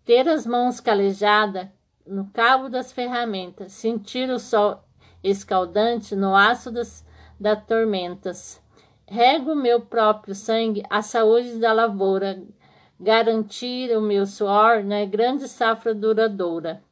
[0.06, 1.68] Ter as mãos calejadas
[2.06, 4.80] no cabo das ferramentas, sentir o sol
[5.24, 7.04] escaldante no aço das,
[7.40, 8.62] das tormentas.
[9.08, 12.40] Rego meu próprio sangue a saúde da lavoura,
[13.00, 16.84] garantir o meu suor na grande safra duradoura.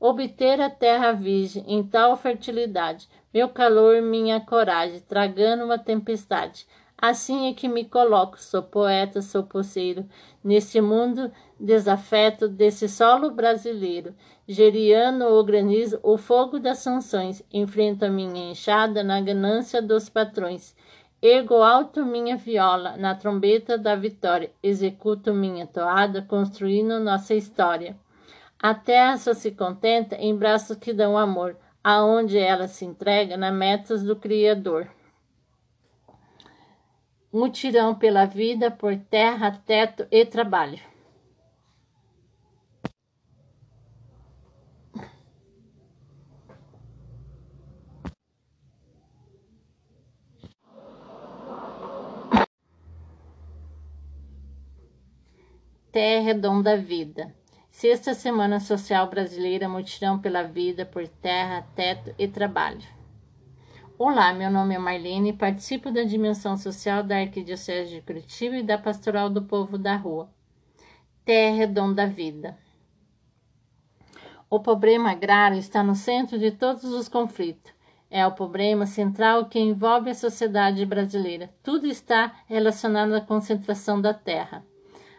[0.00, 6.66] Obter a terra virgem em tal fertilidade, meu calor, minha coragem, tragando uma tempestade.
[6.98, 10.06] Assim é que me coloco, sou poeta, sou poceiro,
[10.42, 11.30] neste mundo
[11.60, 14.14] desafeto desse solo brasileiro.
[14.48, 20.74] Geriano o granizo, o fogo das sanções, enfrento a minha enxada na ganância dos patrões.
[21.20, 27.96] Ergo alto minha viola, na trombeta da vitória, executo minha toada, construindo nossa história.
[28.58, 33.52] A terra só se contenta em braços que dão amor, aonde ela se entrega na
[33.52, 34.95] metas do Criador.
[37.36, 40.80] Mutirão pela vida, por terra, teto e trabalho.
[55.92, 57.34] Terra Dom da Vida.
[57.70, 62.96] Sexta Semana Social Brasileira Mutirão pela Vida por Terra, Teto e Trabalho.
[63.98, 68.62] Olá, meu nome é Marlene e participo da Dimensão Social da Arquidiocese de Curitiba e
[68.62, 70.28] da Pastoral do Povo da Rua.
[71.24, 72.58] Terra Dom da Vida.
[74.50, 77.72] O problema agrário está no centro de todos os conflitos.
[78.10, 81.48] É o problema central que envolve a sociedade brasileira.
[81.62, 84.62] Tudo está relacionado à concentração da terra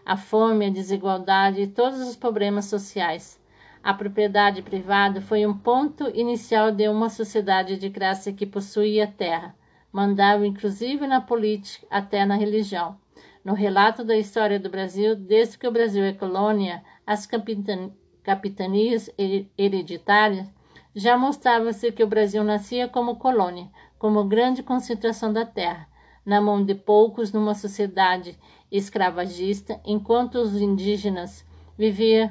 [0.08, 3.38] a fome, a desigualdade e todos os problemas sociais.
[3.84, 9.56] A propriedade privada foi um ponto inicial de uma sociedade de classe que possuía terra,
[9.92, 12.98] mandava inclusive na política, até na religião.
[13.44, 19.10] No relato da história do Brasil, desde que o Brasil é colônia, as capitan capitanias
[19.58, 20.52] hereditárias
[20.94, 25.88] já mostrava-se que o Brasil nascia como colônia, como grande concentração da terra,
[26.26, 28.38] na mão de poucos numa sociedade
[28.70, 31.46] escravagista, enquanto os indígenas
[31.78, 32.30] viviam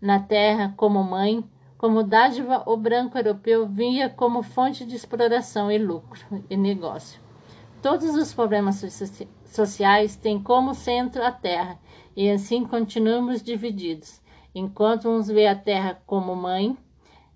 [0.00, 1.44] na terra como mãe,
[1.76, 6.20] como dádiva, o branco europeu via como fonte de exploração e lucro
[6.50, 7.20] e negócio.
[7.80, 8.84] Todos os problemas
[9.46, 11.78] sociais têm como centro a terra,
[12.16, 14.20] e assim continuamos divididos.
[14.52, 16.76] Enquanto uns vê a terra como mãe,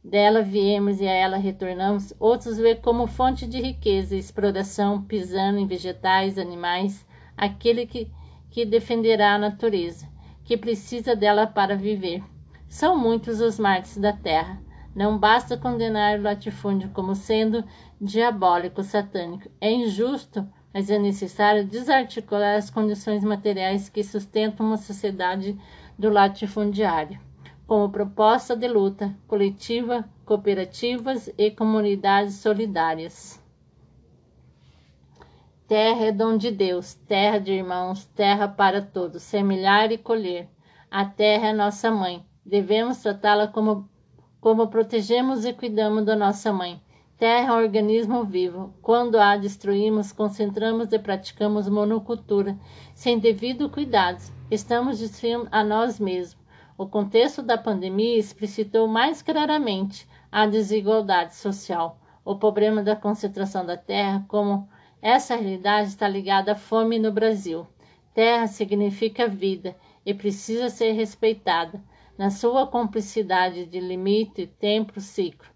[0.03, 5.67] dela viemos e a ela retornamos, outros vê como fonte de riqueza, exploração, pisando em
[5.67, 7.07] vegetais, animais,
[7.37, 8.11] aquele que,
[8.51, 10.09] que defenderá a natureza,
[10.45, 12.25] que precisa dela para viver.
[12.73, 14.59] São muitos os mártires da terra.
[14.97, 17.63] Não basta condenar o latifúndio como sendo
[18.01, 19.51] diabólico, satânico.
[19.61, 25.55] É injusto, mas é necessário desarticular as condições materiais que sustentam uma sociedade
[25.99, 27.21] do latifundiário,
[27.67, 33.39] como proposta de luta coletiva, cooperativas e comunidades solidárias.
[35.69, 40.49] Terra é dom de Deus, terra de irmãos, terra para todos, semelhar e colher.
[40.91, 43.89] A terra é nossa mãe Devemos tratá-la como,
[44.41, 46.83] como protegemos e cuidamos da nossa mãe.
[47.17, 48.75] Terra é um organismo vivo.
[48.83, 52.59] Quando a destruímos, concentramos e praticamos monocultura,
[52.95, 54.21] sem devido cuidado.
[54.51, 56.43] Estamos destruindo a nós mesmos.
[56.77, 63.77] O contexto da pandemia explicitou mais claramente a desigualdade social, o problema da concentração da
[63.77, 64.69] terra, como
[65.01, 67.69] essa realidade está ligada à fome no Brasil.
[68.13, 71.81] Terra significa vida e precisa ser respeitada
[72.17, 75.49] na sua complicidade de limite, tempo, ciclo.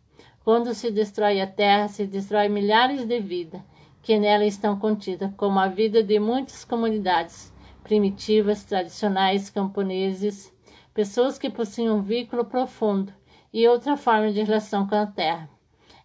[0.45, 3.61] Quando se destrói a terra, se destrói milhares de vidas
[4.03, 7.53] que nela estão contidas, como a vida de muitas comunidades
[7.83, 10.53] primitivas, tradicionais, camponeses,
[10.95, 13.13] pessoas que possuem um vínculo profundo
[13.53, 15.51] e outra forma de relação com a terra.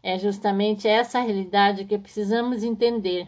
[0.03, 3.27] É justamente essa realidade que precisamos entender,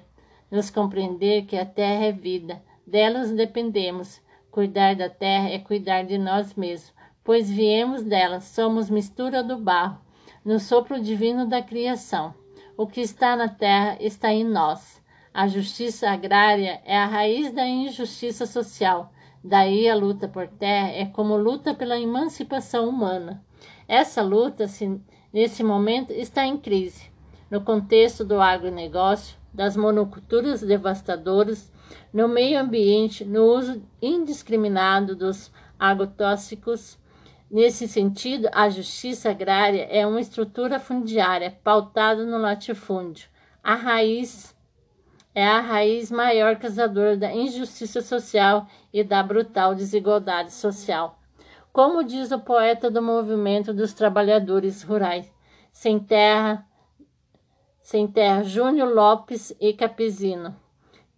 [0.49, 4.21] nos compreender que a terra é vida, delas dependemos.
[4.49, 6.93] Cuidar da terra é cuidar de nós mesmos,
[7.23, 9.99] pois viemos dela, somos mistura do barro,
[10.43, 12.33] no sopro divino da criação.
[12.75, 15.01] O que está na terra está em nós.
[15.33, 19.11] A justiça agrária é a raiz da injustiça social.
[19.43, 23.43] Daí a luta por terra é como luta pela emancipação humana.
[23.87, 24.99] Essa luta, se,
[25.31, 27.11] nesse momento, está em crise.
[27.49, 31.71] No contexto do agronegócio, das monoculturas devastadoras,
[32.11, 36.97] no meio ambiente, no uso indiscriminado dos agrotóxicos,
[37.53, 43.29] Nesse sentido, a justiça agrária é uma estrutura fundiária pautada no latifúndio.
[43.63, 44.57] A raiz
[45.35, 51.19] é a raiz maior causadora da injustiça social e da brutal desigualdade social.
[51.71, 55.31] Como diz o poeta do movimento dos trabalhadores rurais,
[55.71, 56.65] sem terra,
[57.83, 60.55] sem terra, Júnior Lopes e Capizino.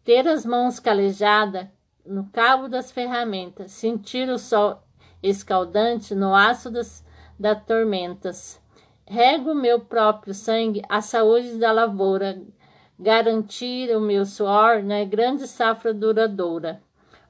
[0.03, 1.65] Ter as mãos calejadas
[2.05, 4.84] no cabo das ferramentas, sentir o sol
[5.29, 7.03] escaldante no aço das,
[7.39, 8.61] das tormentas.
[9.05, 12.41] Rego meu próprio sangue a saúde da lavoura,
[12.97, 16.81] garantir o meu suor na grande safra duradoura.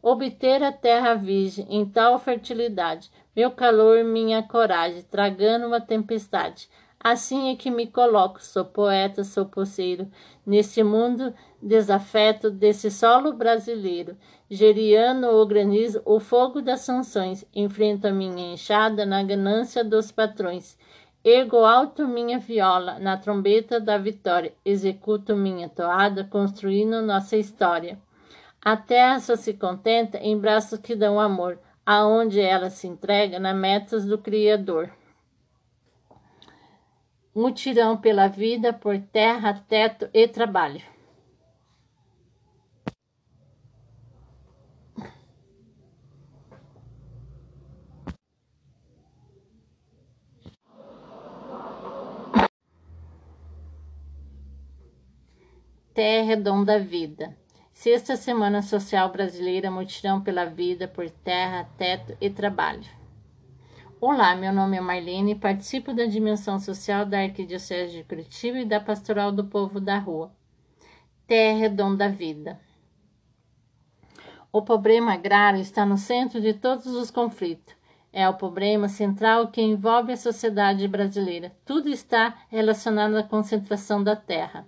[0.01, 6.69] Obter a terra virgem em tal fertilidade, meu calor, minha coragem, tragando uma tempestade.
[7.07, 10.07] Assim é que me coloco, sou poeta, sou poceiro,
[10.43, 14.17] nesse mundo desafeto desse solo brasileiro.
[14.49, 20.79] Geriano o granizo, o fogo das sanções, enfrento a minha enxada na ganância dos patrões.
[21.23, 27.99] Ergo alto minha viola, na trombeta da vitória, executo minha toada, construindo nossa história.
[28.59, 33.53] A terra só se contenta em braços que dão amor, aonde ela se entrega na
[33.53, 34.89] metas do Criador.
[37.35, 40.81] Mutirão pela vida, por terra, teto e trabalho.
[55.93, 57.35] Terra é dom da vida.
[57.73, 63.04] Sexta Semana Social Brasileira Mutirão pela Vida por Terra, Teto e Trabalho.
[64.07, 68.63] Olá, meu nome é Marlene e participo da Dimensão Social da Arquidiocese de Curitiba e
[68.63, 70.31] da Pastoral do Povo da Rua.
[71.25, 72.59] Terra é dom da vida.
[74.51, 77.75] O problema agrário está no centro de todos os conflitos.
[78.13, 81.51] É o problema central que envolve a sociedade brasileira.
[81.65, 84.67] Tudo está relacionado à concentração da terra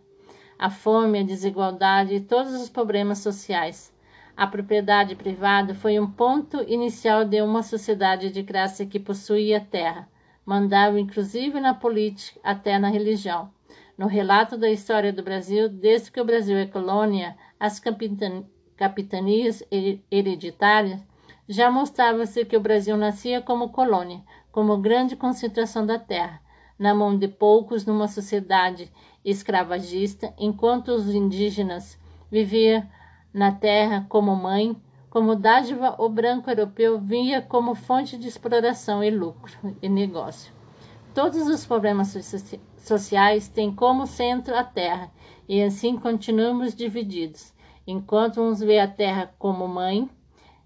[0.57, 3.93] a fome, a desigualdade e todos os problemas sociais.
[4.37, 10.07] A propriedade privada foi um ponto inicial de uma sociedade de classe que possuía terra,
[10.45, 13.49] mandava inclusive na política, até na religião.
[13.97, 17.81] No relato da história do Brasil, desde que o Brasil é colônia, as
[18.77, 19.63] capitanias
[20.11, 21.03] hereditárias
[21.49, 24.21] já mostrava-se que o Brasil nascia como colônia,
[24.51, 26.39] como grande concentração da terra,
[26.77, 28.91] na mão de poucos numa sociedade
[29.25, 32.85] escravagista, enquanto os indígenas viviam
[33.33, 34.75] na terra como mãe,
[35.09, 40.53] como dádiva, o branco europeu via como fonte de exploração e lucro e negócio.
[41.13, 42.15] Todos os problemas
[42.77, 45.09] sociais têm como centro a terra,
[45.49, 47.53] e assim continuamos divididos.
[47.87, 50.09] Enquanto uns vê a terra como mãe,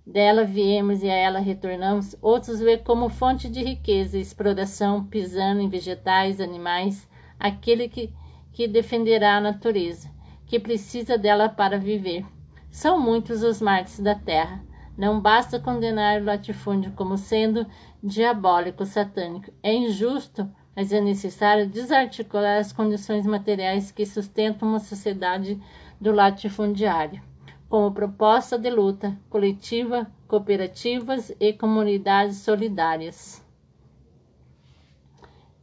[0.05, 5.61] dela viemos e a ela retornamos, outros vê como fonte de riqueza e exploração, pisando
[5.61, 7.07] em vegetais, animais,
[7.39, 8.13] aquele que,
[8.51, 10.09] que defenderá a natureza,
[10.45, 12.25] que precisa dela para viver.
[12.71, 14.63] São muitos os marcos da terra.
[14.97, 17.67] Não basta condenar o latifúndio como sendo
[18.01, 19.51] diabólico, satânico.
[19.61, 25.61] É injusto, mas é necessário desarticular as condições materiais que sustentam uma sociedade
[25.99, 27.21] do latifundiário,
[27.67, 33.45] como proposta de luta coletiva, cooperativas e comunidades solidárias.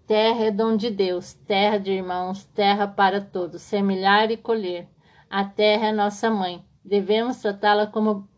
[0.06, 4.86] Terra é dom de Deus, terra de irmãos, terra para todos, semelhar e colher.
[5.28, 8.28] A terra é nossa mãe, Devemos tratá-la como,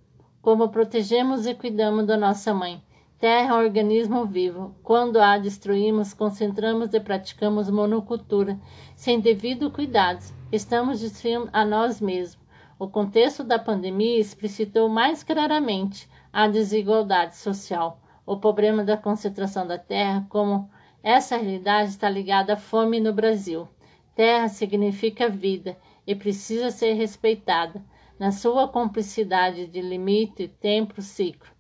[0.41, 2.83] como protegemos e cuidamos da nossa mãe.
[3.19, 4.75] Terra é um organismo vivo.
[4.83, 8.59] Quando a destruímos, concentramos e praticamos monocultura,
[8.97, 10.25] sem devido cuidado.
[10.51, 12.41] Estamos destruindo a nós mesmos.
[12.79, 18.01] O contexto da pandemia explicitou mais claramente a desigualdade social.
[18.25, 20.71] O problema da concentração da terra, como
[21.03, 23.69] essa realidade está ligada à fome no Brasil.
[24.15, 25.77] Terra significa vida
[26.07, 27.85] e precisa ser respeitada
[28.21, 31.51] na sua cumplicidade de limite, tempo, ciclo.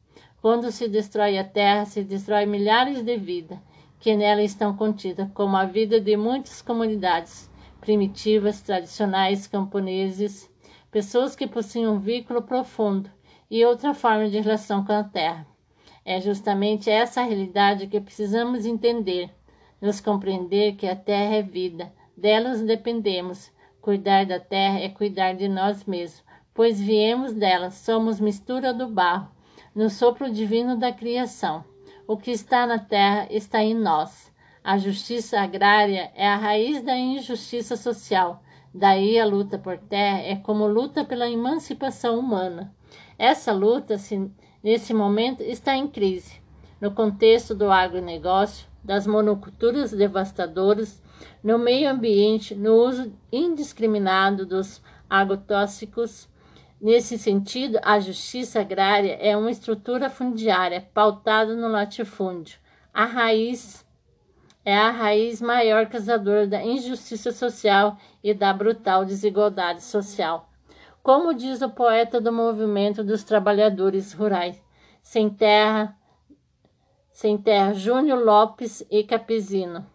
[0.42, 3.58] Quando se destrói a terra, se destrói milhares de vidas
[3.98, 7.50] que nela estão contidas, como a vida de muitas comunidades
[7.80, 10.50] primitivas, tradicionais, camponeses,
[10.90, 13.10] pessoas que possuem um vínculo profundo
[13.50, 15.46] e outra forma de relação com a terra.
[16.04, 19.30] É justamente essa realidade que precisamos entender,
[19.80, 23.50] nos compreender que a terra é vida, delas dependemos.
[23.80, 26.22] Cuidar da terra é cuidar de nós mesmos,
[26.60, 29.30] pois viemos dela, somos mistura do barro,
[29.74, 31.64] no sopro divino da criação.
[32.06, 34.30] O que está na terra está em nós.
[34.62, 38.42] A justiça agrária é a raiz da injustiça social.
[38.74, 42.74] Daí a luta por terra é como luta pela emancipação humana.
[43.18, 43.96] Essa luta,
[44.62, 46.42] nesse momento, está em crise.
[46.78, 51.02] No contexto do agronegócio, das monoculturas devastadoras,
[51.42, 56.28] no meio ambiente, no uso indiscriminado dos agrotóxicos,
[56.80, 62.58] Nesse sentido, a justiça agrária é uma estrutura fundiária pautada no latifúndio.
[62.94, 63.86] A raiz
[64.64, 70.48] é a raiz maior causadora da injustiça social e da brutal desigualdade social.
[71.02, 74.62] Como diz o poeta do movimento dos trabalhadores rurais,
[75.02, 75.94] sem terra,
[77.10, 79.86] sem terra, Júnior Lopes e Capizino.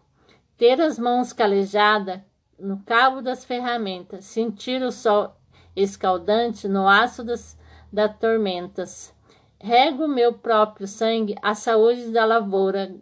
[0.56, 2.22] Ter as mãos calejadas
[2.60, 5.36] no cabo das ferramentas, sentir o sol
[5.76, 7.58] escaldante no aço das,
[7.92, 9.14] das tormentas.
[9.60, 12.96] Rego meu próprio sangue a saúde da lavoura,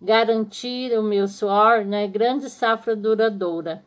[0.00, 3.84] garantir o meu suor na grande safra duradoura.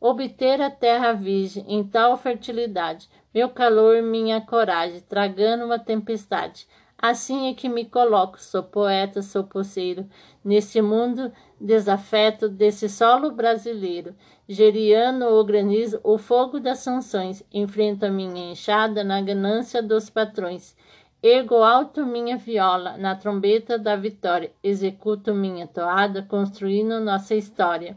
[0.00, 6.66] Obter a terra virgem em tal fertilidade, meu calor, minha coragem, tragando uma tempestade.
[7.02, 10.06] Assim é que me coloco, sou poeta, sou poceiro,
[10.44, 14.14] neste mundo desafeto desse solo brasileiro,
[14.46, 20.76] geriano o granizo, o fogo das sanções, enfrento a minha enxada na ganância dos patrões.
[21.22, 27.96] Ergo alto minha viola na trombeta da vitória, executo minha toada, construindo nossa história.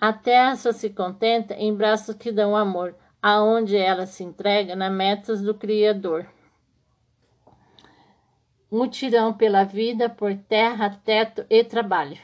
[0.00, 4.88] A terra só se contenta em braços que dão amor, aonde ela se entrega na
[4.88, 6.24] metas do Criador.
[8.70, 12.18] Mutirão pela vida, por terra, teto e trabalho.